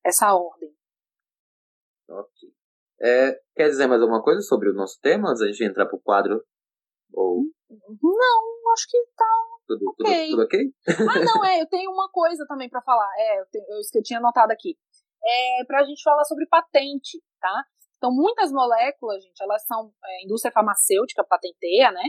[0.04, 0.72] essa ordem.
[2.08, 2.48] Ok.
[3.00, 6.00] É, quer dizer mais alguma coisa sobre o nosso tema antes da gente entrar pro
[6.00, 6.40] quadro?
[7.12, 7.42] Ou...
[7.68, 9.24] Não, acho que tá.
[9.66, 10.30] Tudo, okay.
[10.30, 10.60] tudo, tudo ok?
[11.10, 13.10] ah, não, é, eu tenho uma coisa também para falar.
[13.16, 14.76] É, eu, tenho, eu, eu tinha anotado aqui.
[15.24, 17.64] É pra gente falar sobre patente, tá?
[17.96, 19.92] Então, muitas moléculas, gente, elas são.
[20.04, 22.04] É, indústria farmacêutica patenteia, né?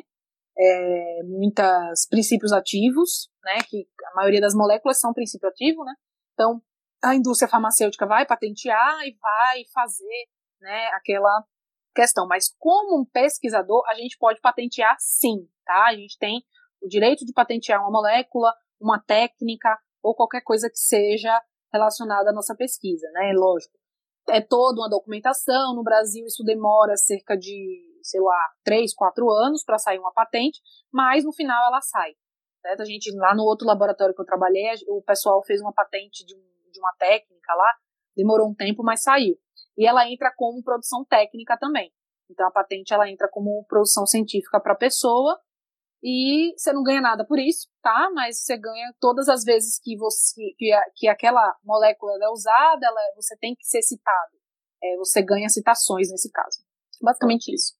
[0.60, 3.56] É, muitos princípios ativos, né?
[3.68, 5.94] Que a maioria das moléculas são princípio ativo, né?
[6.34, 6.62] Então,
[7.04, 10.28] a indústria farmacêutica vai patentear e vai fazer,
[10.62, 10.88] né?
[10.94, 11.44] Aquela
[11.96, 12.28] questão.
[12.28, 15.88] Mas como um pesquisador, a gente pode patentear sim, tá?
[15.88, 16.44] A gente tem
[16.82, 22.34] o direito de patentear uma molécula, uma técnica ou qualquer coisa que seja relacionada à
[22.34, 23.34] nossa pesquisa, né?
[23.36, 23.78] Lógico.
[24.30, 25.76] É toda uma documentação.
[25.76, 30.60] No Brasil, isso demora cerca de, sei lá, três, quatro anos para sair uma patente,
[30.92, 32.14] mas no final ela sai.
[32.62, 32.82] Certo?
[32.82, 36.36] A gente, lá no outro laboratório que eu trabalhei, o pessoal fez uma patente de,
[36.36, 37.74] de uma técnica lá,
[38.16, 39.38] demorou um tempo, mas saiu
[39.78, 41.94] e ela entra como produção técnica também.
[42.30, 45.40] Então a patente ela entra como produção científica para a pessoa
[46.04, 48.10] e você não ganha nada por isso, tá?
[48.14, 52.86] Mas você ganha todas as vezes que você que, a, que aquela molécula é usada,
[52.86, 54.38] ela, você tem que ser citado.
[54.84, 56.60] É, você ganha citações nesse caso.
[57.02, 57.74] Basicamente isso.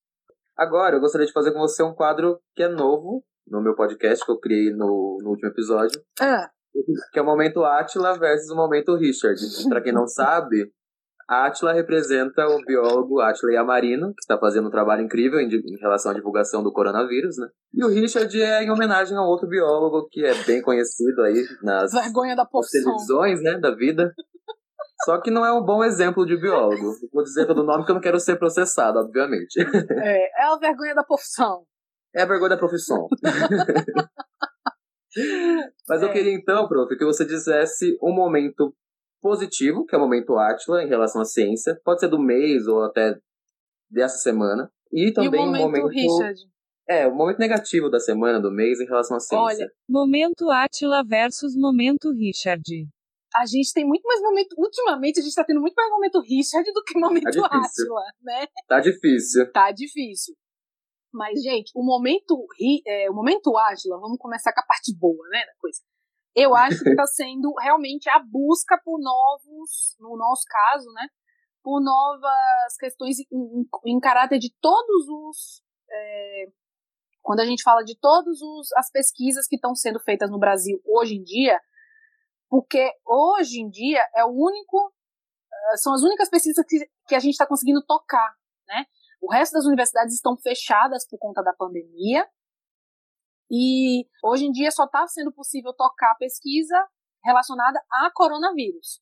[0.56, 4.26] Agora eu gostaria de fazer com você um quadro que é novo no meu podcast
[4.26, 6.02] que eu criei no, no último episódio.
[6.20, 6.50] Ah.
[7.12, 9.40] Que é o momento Atila versus o momento Richard.
[9.70, 10.72] Para quem não sabe,
[11.28, 16.12] Atila representa o biólogo Atila Yamarino, que está fazendo um trabalho incrível em, em, relação
[16.12, 17.50] à divulgação do coronavírus, né?
[17.74, 21.92] E o Richard é em homenagem a outro biólogo que é bem conhecido aí nas,
[21.92, 24.14] Vergonha da nas televisões, né, da vida.
[25.04, 26.94] Só que não é um bom exemplo de biólogo.
[27.14, 29.60] Vou dizer pelo nome que eu não quero ser processado, obviamente.
[29.60, 31.66] É, é a vergonha da profissão.
[32.16, 33.08] É a vergonha da profissão.
[35.88, 36.06] Mas é.
[36.06, 38.74] eu queria então, prof, que você dissesse um momento
[39.28, 42.84] positivo, que é o momento Atila em relação à ciência, pode ser do mês ou
[42.84, 43.14] até
[43.92, 46.40] dessa semana, e também e o momento, um momento Richard.
[46.90, 49.46] É, o momento negativo da semana, do mês, em relação à ciência.
[49.46, 52.64] Olha, momento Atila versus momento Richard.
[53.36, 54.56] A gente tem muito mais momento.
[54.58, 58.48] Ultimamente, a gente tá tendo muito mais momento Richard do que momento tá Atila, né?
[58.66, 59.52] Tá difícil.
[59.52, 60.34] Tá difícil.
[61.14, 62.48] Mas, gente, o momento,
[62.86, 65.80] é, o momento Atila, vamos começar com a parte boa, né, da coisa
[66.38, 71.08] eu acho que está sendo realmente a busca por novos, no nosso caso, né,
[71.64, 75.64] por novas questões em, em, caráter de todos os.
[75.90, 76.46] É,
[77.24, 78.38] quando a gente fala de todas
[78.78, 81.60] as pesquisas que estão sendo feitas no Brasil hoje em dia,
[82.48, 84.94] porque hoje em dia é o único.
[85.74, 88.32] É, são as únicas pesquisas que, que a gente está conseguindo tocar,
[88.68, 88.86] né?
[89.20, 92.30] O resto das universidades estão fechadas por conta da pandemia,
[93.50, 96.76] e hoje em dia só está sendo possível tocar pesquisa
[97.24, 99.02] relacionada a coronavírus.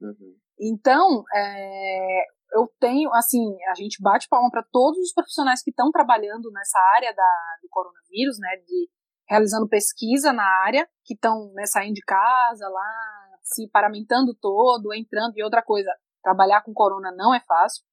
[0.00, 0.36] Uhum.
[0.58, 5.90] Então, é, eu tenho, assim, a gente bate palma para todos os profissionais que estão
[5.90, 8.88] trabalhando nessa área da, do coronavírus, né, de
[9.28, 15.36] realizando pesquisa na área, que estão né, saindo de casa lá, se paramentando todo, entrando.
[15.36, 15.90] E outra coisa,
[16.22, 17.84] trabalhar com corona não é fácil.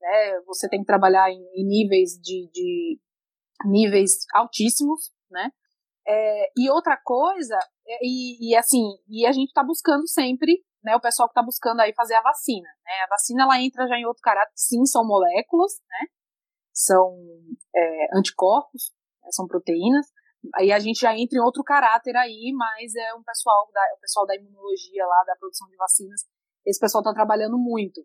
[0.00, 3.00] Né, você tem que trabalhar em, em níveis de, de
[3.64, 5.50] níveis altíssimos né?
[6.06, 10.96] É, e outra coisa, é, e, e, assim, e a gente está buscando sempre, né,
[10.96, 12.92] o pessoal que está buscando aí fazer a vacina, né?
[13.04, 16.06] A vacina ela entra já em outro caráter, sim, são moléculas, né?
[16.72, 17.16] São
[17.74, 20.06] é, anticorpos, né, são proteínas.
[20.56, 24.00] Aí a gente já entra em outro caráter aí, mas é um pessoal da, o
[24.00, 26.22] pessoal da imunologia lá, da produção de vacinas,
[26.66, 28.04] esse pessoal está trabalhando muito.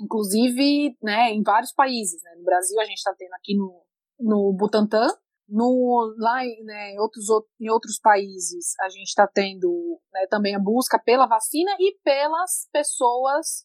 [0.00, 2.36] Inclusive, né, em vários países, né?
[2.36, 3.84] No Brasil a gente está tendo aqui no,
[4.20, 5.08] no Butantan,
[5.48, 7.24] no, lá né, em, outros,
[7.58, 12.68] em outros países, a gente está tendo né, também a busca pela vacina e pelas
[12.70, 13.64] pessoas.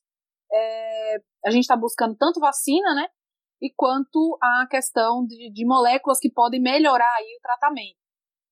[0.51, 3.07] É, a gente está buscando tanto vacina, né?
[3.61, 7.97] E quanto a questão de, de moléculas que podem melhorar aí o tratamento.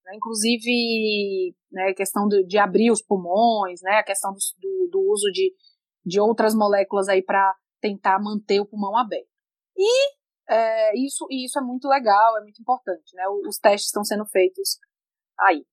[0.04, 4.00] Né, inclusive, né, questão de, de, abrir os pulmões, né?
[4.00, 5.54] A questão do, do, do uso de,
[6.06, 9.30] de outras moléculas aí para tentar manter o pulmão aberto.
[9.78, 10.21] E
[10.52, 13.24] é, isso, e isso é muito legal, é muito importante, né?
[13.48, 14.78] Os testes estão sendo feitos
[15.40, 15.66] aí.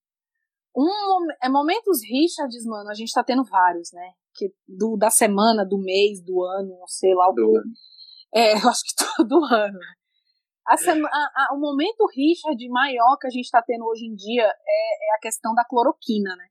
[0.77, 4.13] Um, é, momentos Richards, mano, a gente tá tendo vários, né?
[4.37, 7.43] Que, do, da semana, do mês, do ano, sei lá o que.
[8.33, 9.79] É, eu acho que todo ano.
[10.65, 14.15] A sema, a, a, o momento Richard maior que a gente tá tendo hoje em
[14.15, 16.47] dia é, é a questão da cloroquina, né?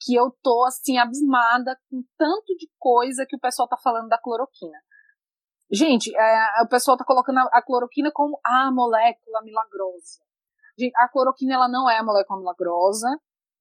[0.00, 4.18] Que eu tô, assim, abismada com tanto de coisa que o pessoal tá falando da
[4.18, 4.78] cloroquina.
[5.72, 10.20] Gente, é, o pessoal tá colocando a, a, cloroquina como a molécula milagrosa.
[10.96, 13.08] A cloroquina ela não é a molécula milagrosa,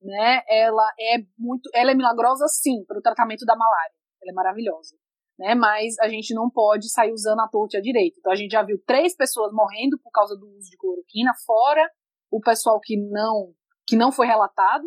[0.02, 0.42] né?
[0.50, 3.96] Ela é muito, ela é milagrosa sim para o tratamento da malária.
[4.22, 4.98] Ela é maravilhosa,
[5.40, 5.56] né?
[5.56, 8.18] Mas a gente não pode sair usando a torta à direita.
[8.20, 11.90] Então a gente já viu três pessoas morrendo por causa do uso de cloroquina, fora
[12.30, 13.54] o pessoal que não
[13.88, 14.84] que não foi relatado.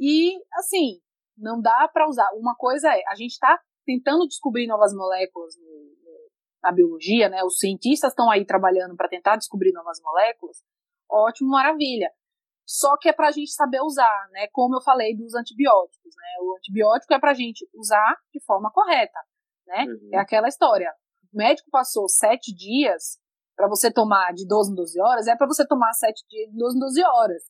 [0.00, 1.00] E assim,
[1.38, 2.28] não dá para usar.
[2.34, 5.99] Uma coisa é, a gente está tentando descobrir novas moléculas no,
[6.62, 7.42] na biologia, né?
[7.44, 10.62] Os cientistas estão aí trabalhando para tentar descobrir novas moléculas.
[11.10, 12.10] Ótimo, maravilha.
[12.66, 14.46] Só que é para a gente saber usar, né?
[14.52, 16.42] Como eu falei dos antibióticos, né?
[16.42, 19.18] O antibiótico é para a gente usar de forma correta,
[19.66, 19.84] né?
[19.86, 20.10] Uhum.
[20.14, 20.92] É aquela história.
[21.32, 23.18] O médico passou sete dias
[23.56, 26.56] para você tomar de 12 em 12 horas, é para você tomar sete dias de
[26.56, 27.42] 12 em 12 horas.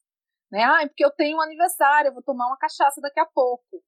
[0.50, 0.64] Né?
[0.64, 3.82] Ah, é porque eu tenho um aniversário, eu vou tomar uma cachaça daqui a pouco.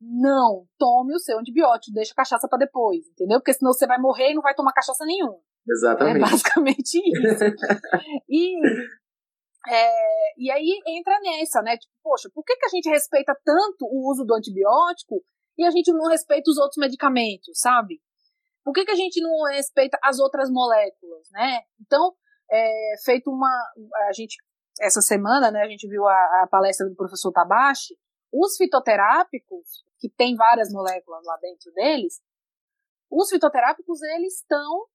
[0.00, 3.38] Não, tome o seu antibiótico, deixa a cachaça para depois, entendeu?
[3.38, 5.38] Porque senão você vai morrer e não vai tomar cachaça nenhuma.
[5.68, 6.16] Exatamente.
[6.16, 7.44] É basicamente isso.
[8.28, 8.56] e,
[9.68, 9.90] é,
[10.38, 11.76] e aí entra nessa, né?
[11.76, 15.24] Tipo, poxa, por que, que a gente respeita tanto o uso do antibiótico
[15.58, 18.00] e a gente não respeita os outros medicamentos, sabe?
[18.62, 21.60] Por que, que a gente não respeita as outras moléculas, né?
[21.80, 22.12] Então,
[22.50, 23.48] é, feito uma.
[24.08, 24.36] A gente,
[24.80, 27.96] essa semana, né, a gente viu a, a palestra do professor Tabashi.
[28.32, 32.20] Os fitoterápicos, que tem várias moléculas lá dentro deles,
[33.10, 34.86] os fitoterápicos, eles estão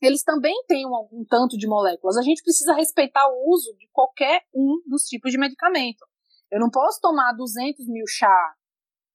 [0.00, 2.16] eles também têm um, um, tanto de moléculas.
[2.16, 6.06] A gente precisa respeitar o uso de qualquer um dos tipos de medicamento.
[6.50, 8.54] Eu não posso tomar 200 mil chá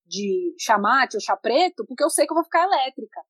[0.06, 3.22] de chamate ou chá preto porque eu sei que eu vou ficar elétrica.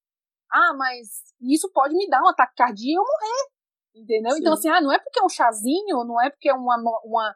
[0.51, 3.53] Ah, mas isso pode me dar um ataque cardíaco e eu morrer.
[3.95, 4.31] Entendeu?
[4.31, 4.39] Sim.
[4.39, 7.35] Então, assim, ah, não é porque é um chazinho, não é porque é uma, uma,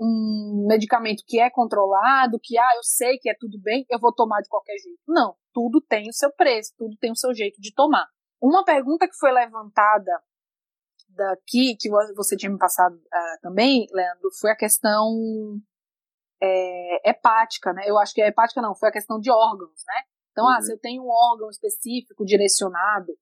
[0.00, 4.14] um medicamento que é controlado, que, ah, eu sei que é tudo bem, eu vou
[4.14, 5.00] tomar de qualquer jeito.
[5.06, 8.06] Não, tudo tem o seu preço, tudo tem o seu jeito de tomar.
[8.40, 10.12] Uma pergunta que foi levantada
[11.08, 15.60] daqui, que você tinha me passado uh, também, Leandro, foi a questão
[16.40, 17.82] é, hepática, né?
[17.86, 20.02] Eu acho que é hepática não, foi a questão de órgãos, né?
[20.30, 20.56] Então, ah, uhum.
[20.56, 23.12] ah, se eu tenho um órgão específico direcionado,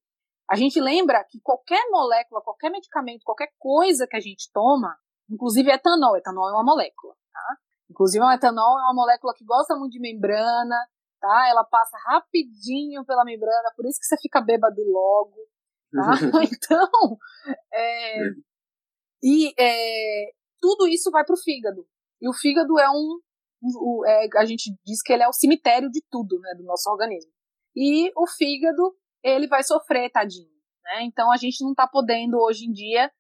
[0.49, 4.97] a gente lembra que qualquer molécula, qualquer medicamento, qualquer coisa que a gente toma,
[5.31, 7.57] inclusive etanol, etanol é uma molécula, tá?
[7.91, 10.77] Inclusive o etanol é uma molécula que gosta muito de membrana,
[11.21, 11.49] tá?
[11.49, 15.37] Ela passa rapidinho pela membrana, por isso que você fica bêbado logo,
[15.93, 16.11] tá?
[16.53, 17.19] então,
[17.73, 18.19] é,
[19.23, 21.87] e é, tudo isso vai pro fígado.
[22.21, 23.21] E o fígado é um,
[24.07, 27.31] é, a gente diz que ele é o cemitério de tudo, né, do nosso organismo.
[27.75, 30.51] E o fígado, ele vai sofrer, tadinho,
[30.83, 31.03] né?
[31.03, 33.11] Então a gente não tá podendo hoje em dia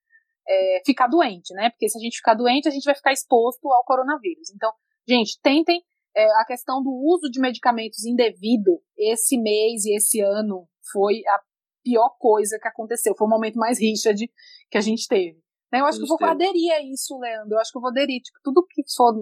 [0.48, 1.70] é, ficar doente, né?
[1.70, 4.50] Porque se a gente ficar doente, a gente vai ficar exposto ao coronavírus.
[4.54, 4.72] Então,
[5.08, 5.82] gente, tentem
[6.16, 11.40] é, a questão do uso de medicamentos indevido esse mês e esse ano foi a
[11.84, 13.14] pior coisa que aconteceu.
[13.16, 14.28] Foi o momento mais Richard
[14.70, 15.40] que a gente teve.
[15.72, 17.54] Né, eu acho que eu vou aderir a isso, Leandro.
[17.54, 18.22] Eu acho que eu vou aderir.
[18.22, 19.14] Tipo, tudo que for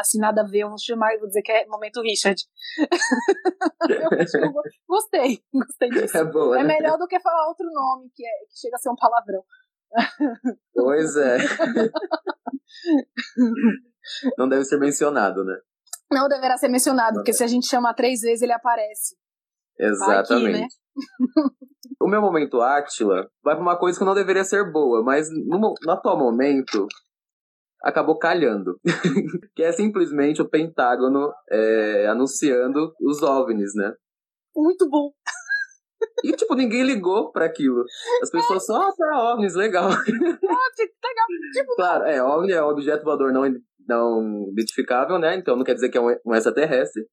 [0.00, 2.42] assim, nada a ver, eu vou chamar e vou dizer que é momento Richard.
[3.90, 4.52] eu acho que eu
[4.88, 5.38] gostei.
[5.52, 6.16] Gostei disso.
[6.16, 8.90] É, boa, é melhor do que falar outro nome, que, é, que chega a ser
[8.90, 9.44] um palavrão.
[10.74, 11.38] Pois é.
[14.38, 15.56] Não deve ser mencionado, né?
[16.10, 19.16] Não deverá ser mencionado, porque se a gente chamar três vezes, ele aparece.
[19.78, 20.56] Exatamente.
[20.56, 20.68] Aqui, né?
[22.00, 25.74] o meu momento Átila vai pra uma coisa que não deveria ser boa, mas no,
[25.82, 26.86] no atual momento
[27.82, 28.78] acabou calhando.
[29.54, 33.92] que é simplesmente o Pentágono é, anunciando os OVNIs, né?
[34.54, 35.10] Muito bom.
[36.24, 37.84] E, tipo, ninguém ligou para aquilo.
[38.22, 39.88] As pessoas só, ah, tá, OVNIs, legal.
[39.88, 41.26] Legal.
[41.52, 43.44] Tipo, claro, é, OVNI é objeto voador não
[43.88, 45.36] não identificável, né?
[45.36, 47.06] Então não quer dizer que é um, um extraterrestre.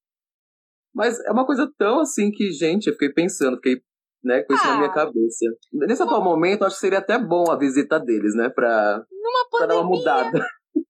[0.94, 3.82] Mas é uma coisa tão assim que, gente, eu fiquei pensando, fiquei
[4.24, 4.94] né, com isso ah, na minha ah.
[4.94, 5.46] cabeça.
[5.72, 6.12] Nesse uma...
[6.12, 8.50] atual momento, acho que seria até bom a visita deles, né?
[8.50, 10.46] Pra, Numa pra dar uma mudada.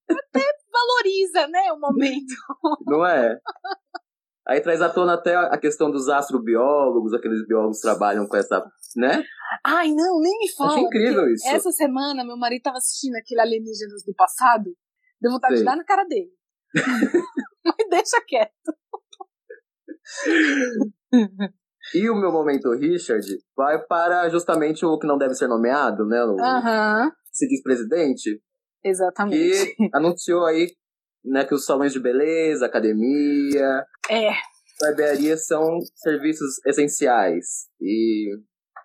[0.09, 2.33] Até valoriza, né, o momento.
[2.85, 3.39] Não é?
[4.47, 8.61] Aí traz à tona até a questão dos astrobiólogos, aqueles biólogos que trabalham com essa,
[8.95, 9.23] né?
[9.65, 10.71] Ai, não, nem me fala.
[10.71, 11.47] Achei incrível isso.
[11.47, 14.69] Essa semana, meu marido estava assistindo aquele Alienígenas do passado,
[15.23, 15.59] Deu vontade Sei.
[15.59, 16.29] de dar na cara dele.
[17.63, 18.51] Mas deixa quieto.
[21.93, 23.25] E o meu momento Richard
[23.55, 26.21] vai para justamente o que não deve ser nomeado, né?
[26.25, 27.11] O uhum.
[27.31, 28.41] se diz presidente.
[28.83, 29.75] Exatamente.
[29.75, 30.67] Que anunciou aí
[31.23, 34.31] né, que os salões de beleza, academia, é.
[34.79, 37.67] barbearia são serviços essenciais.
[37.81, 38.35] E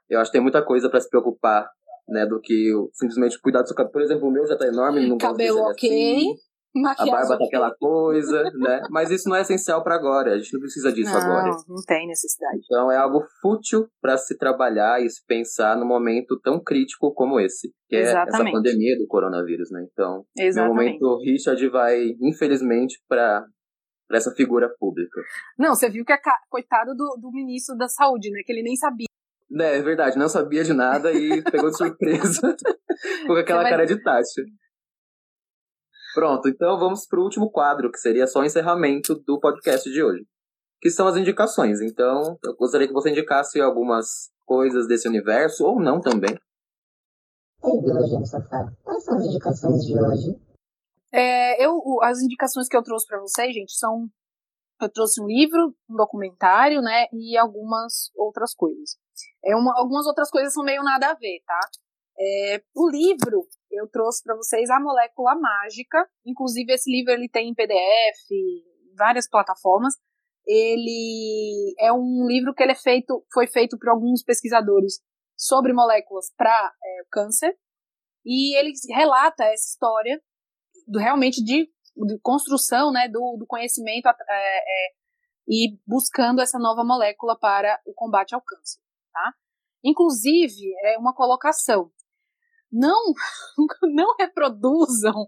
[0.08, 1.68] eu acho que tem muita coisa para se preocupar
[2.08, 3.92] né, do que simplesmente cuidar do seu cabelo.
[3.92, 5.90] Por exemplo, o meu já tá enorme, não Cabelo ok.
[5.90, 6.34] Assim.
[6.76, 8.82] A barba tá aquela coisa, né?
[8.90, 11.56] Mas isso não é essencial para agora, a gente não precisa disso não, agora.
[11.66, 12.58] Não, tem necessidade.
[12.64, 17.40] Então é algo fútil para se trabalhar e se pensar num momento tão crítico como
[17.40, 18.34] esse, que Exatamente.
[18.34, 19.86] é essa pandemia do coronavírus, né?
[19.90, 20.68] Então, Exatamente.
[20.68, 23.44] no momento, o Richard vai, infelizmente, para
[24.08, 25.20] para essa figura pública.
[25.58, 28.40] Não, você viu que é coitado do, do ministro da saúde, né?
[28.42, 29.06] Que ele nem sabia.
[29.60, 32.56] É, é verdade, não sabia de nada e pegou de surpresa
[33.26, 33.70] com aquela vai...
[33.70, 34.42] cara de Tati.
[36.18, 40.02] Pronto, então vamos para o último quadro, que seria só o encerramento do podcast de
[40.02, 40.26] hoje.
[40.80, 41.80] Que são as indicações.
[41.80, 46.36] Então, eu gostaria que você indicasse algumas coisas desse universo, ou não também.
[47.64, 50.36] Ei, Biologia no Sofá, quais são as indicações de hoje?
[51.12, 54.08] É, eu, as indicações que eu trouxe para vocês, gente, são.
[54.82, 57.06] Eu trouxe um livro, um documentário, né?
[57.12, 58.96] E algumas outras coisas.
[59.44, 61.60] É uma, algumas outras coisas são meio nada a ver, tá?
[62.20, 66.08] É, o livro, eu trouxe para vocês A Molécula Mágica.
[66.26, 69.94] Inclusive, esse livro ele tem em PDF, várias plataformas.
[70.46, 75.00] Ele é um livro que ele é feito, foi feito por alguns pesquisadores
[75.36, 77.56] sobre moléculas para é, câncer.
[78.24, 80.20] E ele relata essa história
[80.86, 84.88] do, realmente de, de construção né, do, do conhecimento é, é,
[85.46, 88.80] e buscando essa nova molécula para o combate ao câncer.
[89.12, 89.34] Tá?
[89.84, 91.92] Inclusive, é uma colocação.
[92.70, 93.12] Não,
[93.94, 95.26] não reproduzam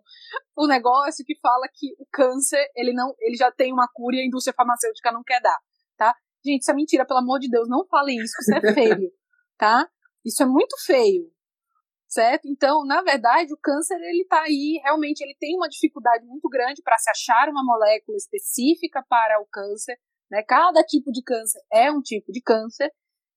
[0.57, 4.21] o negócio que fala que o câncer ele não, ele já tem uma cura e
[4.21, 5.59] a indústria farmacêutica não quer dar,
[5.97, 6.15] tá?
[6.45, 9.11] Gente, isso é mentira, pelo amor de Deus, não fale isso, isso é feio,
[9.59, 9.89] tá?
[10.25, 11.31] Isso é muito feio
[12.11, 12.49] certo?
[12.49, 16.83] Então, na verdade, o câncer ele está aí, realmente ele tem uma dificuldade muito grande
[16.83, 19.97] para se achar uma molécula específica para o câncer,
[20.31, 20.43] né?
[20.43, 22.91] Cada tipo de câncer é um tipo de câncer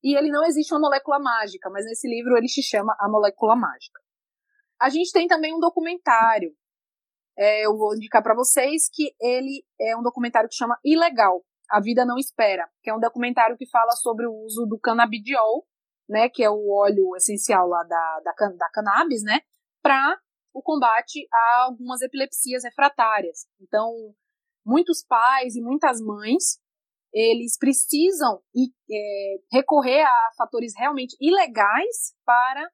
[0.04, 3.56] e ele não existe uma molécula mágica, mas nesse livro ele se chama a molécula
[3.56, 4.02] mágica.
[4.82, 6.54] A gente tem também um documentário.
[7.38, 11.44] É, eu vou indicar para vocês que ele é um documentário que chama Ilegal.
[11.70, 15.66] A Vida Não Espera, que é um documentário que fala sobre o uso do canabidiol
[16.08, 19.40] né, que é o óleo essencial lá da, da, da cannabis, né,
[19.82, 20.20] para
[20.54, 23.48] o combate a algumas epilepsias refratárias.
[23.60, 23.92] Então,
[24.66, 26.60] muitos pais e muitas mães,
[27.14, 28.42] eles precisam
[28.92, 32.68] é, recorrer a fatores realmente ilegais para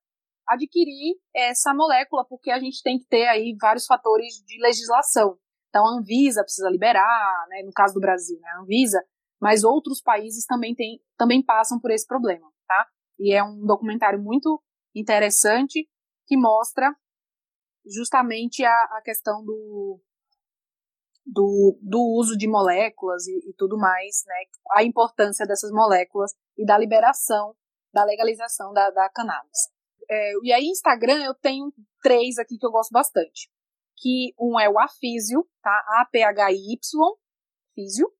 [0.48, 5.38] adquirir essa molécula, porque a gente tem que ter aí vários fatores de legislação.
[5.68, 9.04] Então, a Anvisa precisa liberar, né, no caso do Brasil, né, a Anvisa,
[9.40, 12.88] mas outros países também, tem, também passam por esse problema, tá?
[13.20, 14.62] E é um documentário muito
[14.96, 15.88] interessante
[16.26, 16.92] que mostra
[17.86, 20.02] justamente a, a questão do,
[21.32, 24.36] do, do, uso de moléculas e, e, tudo mais, né?
[24.72, 27.56] A importância dessas moléculas e da liberação,
[27.94, 29.70] da legalização da, da cannabis.
[30.10, 31.72] É, e aí, Instagram, eu tenho
[32.02, 33.50] três aqui que eu gosto bastante.
[33.98, 35.84] Que um é o Afísio, tá?
[36.02, 36.80] A-P-H-I-Y,
[37.76, 38.12] Físio,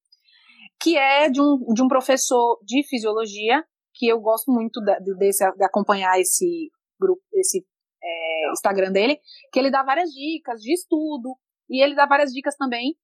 [0.80, 5.50] que é de um, de um professor de fisiologia que eu gosto muito de, desse,
[5.52, 7.66] de acompanhar esse grupo, esse
[8.02, 9.20] é, Instagram dele,
[9.52, 11.36] que ele dá várias dicas de estudo
[11.70, 12.96] e ele dá várias dicas também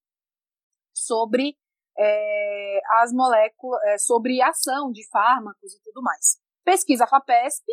[0.94, 1.56] sobre
[1.98, 6.38] é, as moléculas, é, sobre ação de fármacos e tudo mais.
[6.64, 7.64] Pesquisa FAPESP,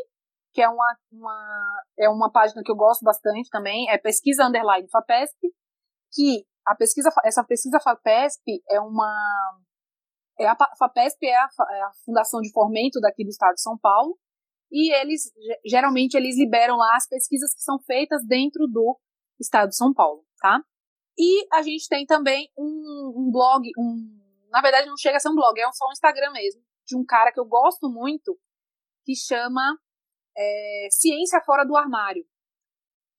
[0.53, 4.87] que é uma, uma, é uma página que eu gosto bastante também, é pesquisa underline
[4.89, 5.51] FAPESP,
[6.13, 9.11] que a pesquisa, essa pesquisa FAPESP é uma
[10.39, 13.77] é a FAPESP é a, é a fundação de fomento daqui do estado de São
[13.77, 14.17] Paulo,
[14.71, 15.31] e eles,
[15.63, 18.99] geralmente, eles liberam lá as pesquisas que são feitas dentro do
[19.39, 20.61] estado de São Paulo, tá?
[21.17, 25.29] E a gente tem também um, um blog, um, na verdade não chega a ser
[25.29, 28.37] um blog, é só um Instagram mesmo, de um cara que eu gosto muito,
[29.05, 29.77] que chama
[30.35, 32.25] é, Ciência Fora do Armário.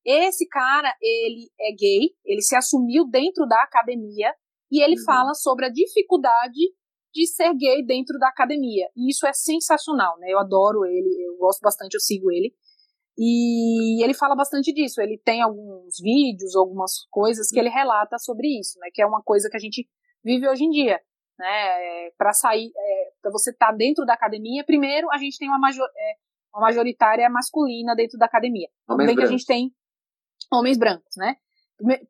[0.05, 4.33] Esse cara, ele é gay, ele se assumiu dentro da academia
[4.71, 5.05] e ele uhum.
[5.05, 6.73] fala sobre a dificuldade
[7.13, 8.87] de ser gay dentro da academia.
[8.95, 10.27] E isso é sensacional, né?
[10.29, 12.53] Eu adoro ele, eu gosto bastante, eu sigo ele.
[13.17, 15.01] E ele fala bastante disso.
[15.01, 18.89] Ele tem alguns vídeos, algumas coisas que ele relata sobre isso, né?
[18.93, 19.87] Que é uma coisa que a gente
[20.23, 20.99] vive hoje em dia,
[21.39, 22.11] né?
[22.17, 25.59] Para sair, é, para você estar tá dentro da academia, primeiro a gente tem uma,
[25.59, 26.13] major, é,
[26.53, 28.67] uma majoritária masculina dentro da academia.
[28.85, 29.23] Tudo bem brancos.
[29.23, 29.71] que a gente tem
[30.51, 31.35] homens brancos, né?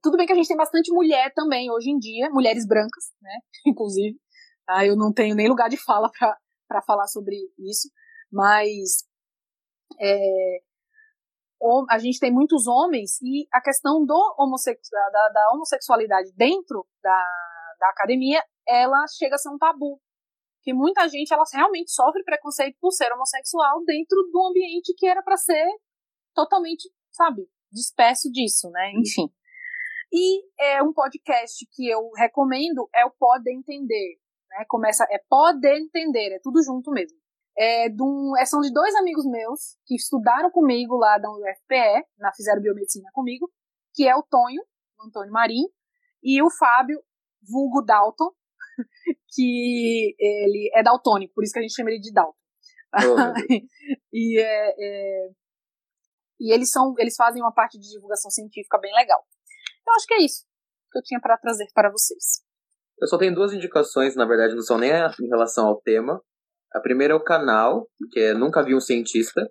[0.01, 3.39] Tudo bem que a gente tem bastante mulher também hoje em dia, mulheres brancas, né?
[3.65, 4.17] Inclusive.
[4.65, 4.85] Tá?
[4.85, 6.09] Eu não tenho nem lugar de fala
[6.67, 7.89] para falar sobre isso,
[8.31, 9.05] mas
[9.99, 10.61] é,
[11.89, 14.35] a gente tem muitos homens e a questão do
[14.91, 17.31] da, da, homossexualidade dentro da,
[17.79, 19.99] da academia, ela chega a ser um tabu.
[20.61, 25.21] Que muita gente ela realmente sofre preconceito por ser homossexual dentro do ambiente que era
[25.21, 25.65] para ser
[26.33, 28.91] totalmente, sabe, disperso disso, né?
[28.95, 29.29] Enfim.
[30.11, 34.17] E é um podcast que eu recomendo, é o Pode Entender.
[34.49, 34.65] Né?
[34.67, 37.17] Começa, é Pode Entender, é tudo junto mesmo.
[37.57, 42.05] É de um, é, são de dois amigos meus que estudaram comigo lá da UFPE,
[42.17, 43.49] na fizeram biomedicina comigo,
[43.93, 44.61] que é o Tonho,
[44.99, 45.63] o Antônio Marim,
[46.21, 47.01] e o Fábio,
[47.41, 48.31] vulgo Dalton,
[49.33, 52.37] que ele é daltônico, por isso que a gente chama ele de Dalton.
[52.95, 53.33] Oh,
[54.13, 55.29] e, é, é,
[56.39, 59.23] e eles são, eles fazem uma parte de divulgação científica bem legal.
[59.87, 60.45] Eu acho que é isso
[60.95, 62.41] que eu tinha para trazer para vocês.
[62.97, 66.21] Eu só tenho duas indicações, na verdade, não são nem em relação ao tema.
[66.75, 69.49] A primeira é o canal, que é Nunca Vi um Cientista,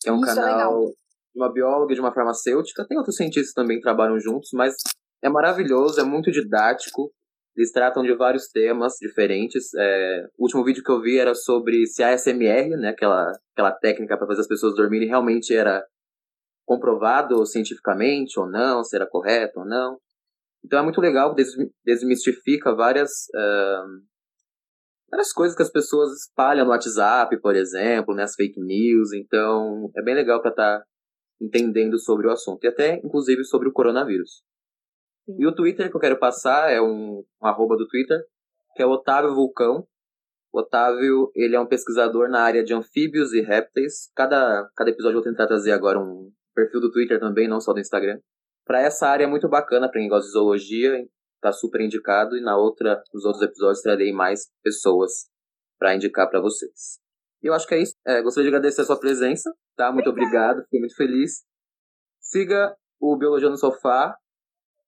[0.00, 2.86] que é um isso é canal é de uma bióloga e de uma farmacêutica.
[2.86, 4.76] Tem outros cientistas também que trabalham juntos, mas
[5.20, 7.12] é maravilhoso, é muito didático.
[7.56, 9.74] Eles tratam de vários temas diferentes.
[9.74, 13.72] É, o último vídeo que eu vi era sobre se a ASMR, né, aquela, aquela
[13.72, 15.84] técnica para fazer as pessoas dormirem, realmente era
[16.64, 19.98] comprovado cientificamente ou não, se era correto ou não.
[20.64, 21.34] Então é muito legal,
[21.84, 24.02] desmistifica várias, uh,
[25.12, 29.12] várias coisas que as pessoas espalham no WhatsApp, por exemplo, né, as fake news.
[29.12, 30.84] Então é bem legal para estar tá
[31.40, 34.42] entendendo sobre o assunto e até, inclusive, sobre o coronavírus.
[35.26, 35.36] Sim.
[35.38, 38.24] E o Twitter que eu quero passar é um, um arroba do Twitter,
[38.74, 39.86] que é o Otávio Vulcão.
[40.50, 44.10] O Otávio, ele é um pesquisador na área de anfíbios e répteis.
[44.14, 47.72] Cada, cada episódio eu vou tentar trazer agora um perfil do Twitter também, não só
[47.72, 48.18] do Instagram.
[48.64, 51.06] Para essa área é muito bacana, para quem gosta de zoologia,
[51.42, 52.36] tá super indicado.
[52.36, 55.28] E na outra, nos outros episódios, trarei mais pessoas
[55.78, 57.00] para indicar para vocês.
[57.42, 57.94] E eu acho que é isso.
[58.06, 59.92] É, gostaria de agradecer a sua presença, tá?
[59.92, 61.42] Muito obrigado, fiquei muito feliz.
[62.20, 64.16] Siga o Biologia no Sofá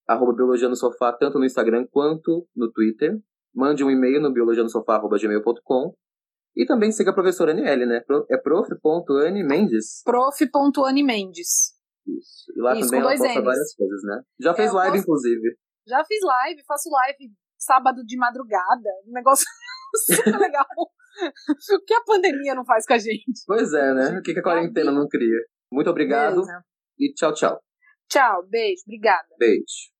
[0.07, 3.19] arroba Biologia no Sofá, tanto no Instagram quanto no Twitter.
[3.55, 5.95] Mande um e-mail no biologianosofá.gmail.com
[6.57, 8.03] e também siga a professora Aniele, né?
[8.31, 10.03] É prof.animendes.
[10.05, 11.75] Prof.animendes.
[12.07, 12.53] Isso.
[12.55, 13.45] E lá Isso, também ela posta N's.
[13.45, 14.23] várias coisas, né?
[14.39, 15.03] Já é, fez live, posso...
[15.03, 15.57] inclusive.
[15.87, 18.91] Já fiz live, faço live sábado de madrugada.
[19.07, 19.47] Um negócio
[20.07, 20.67] super legal.
[20.79, 23.43] o que a pandemia não faz com a gente?
[23.47, 24.19] Pois é, né?
[24.19, 25.39] O que, a quarentena não cria?
[25.71, 26.65] Muito obrigado Beleza.
[26.99, 27.61] e tchau, tchau.
[28.09, 29.29] Tchau, beijo, obrigada.
[29.39, 29.93] Beijo.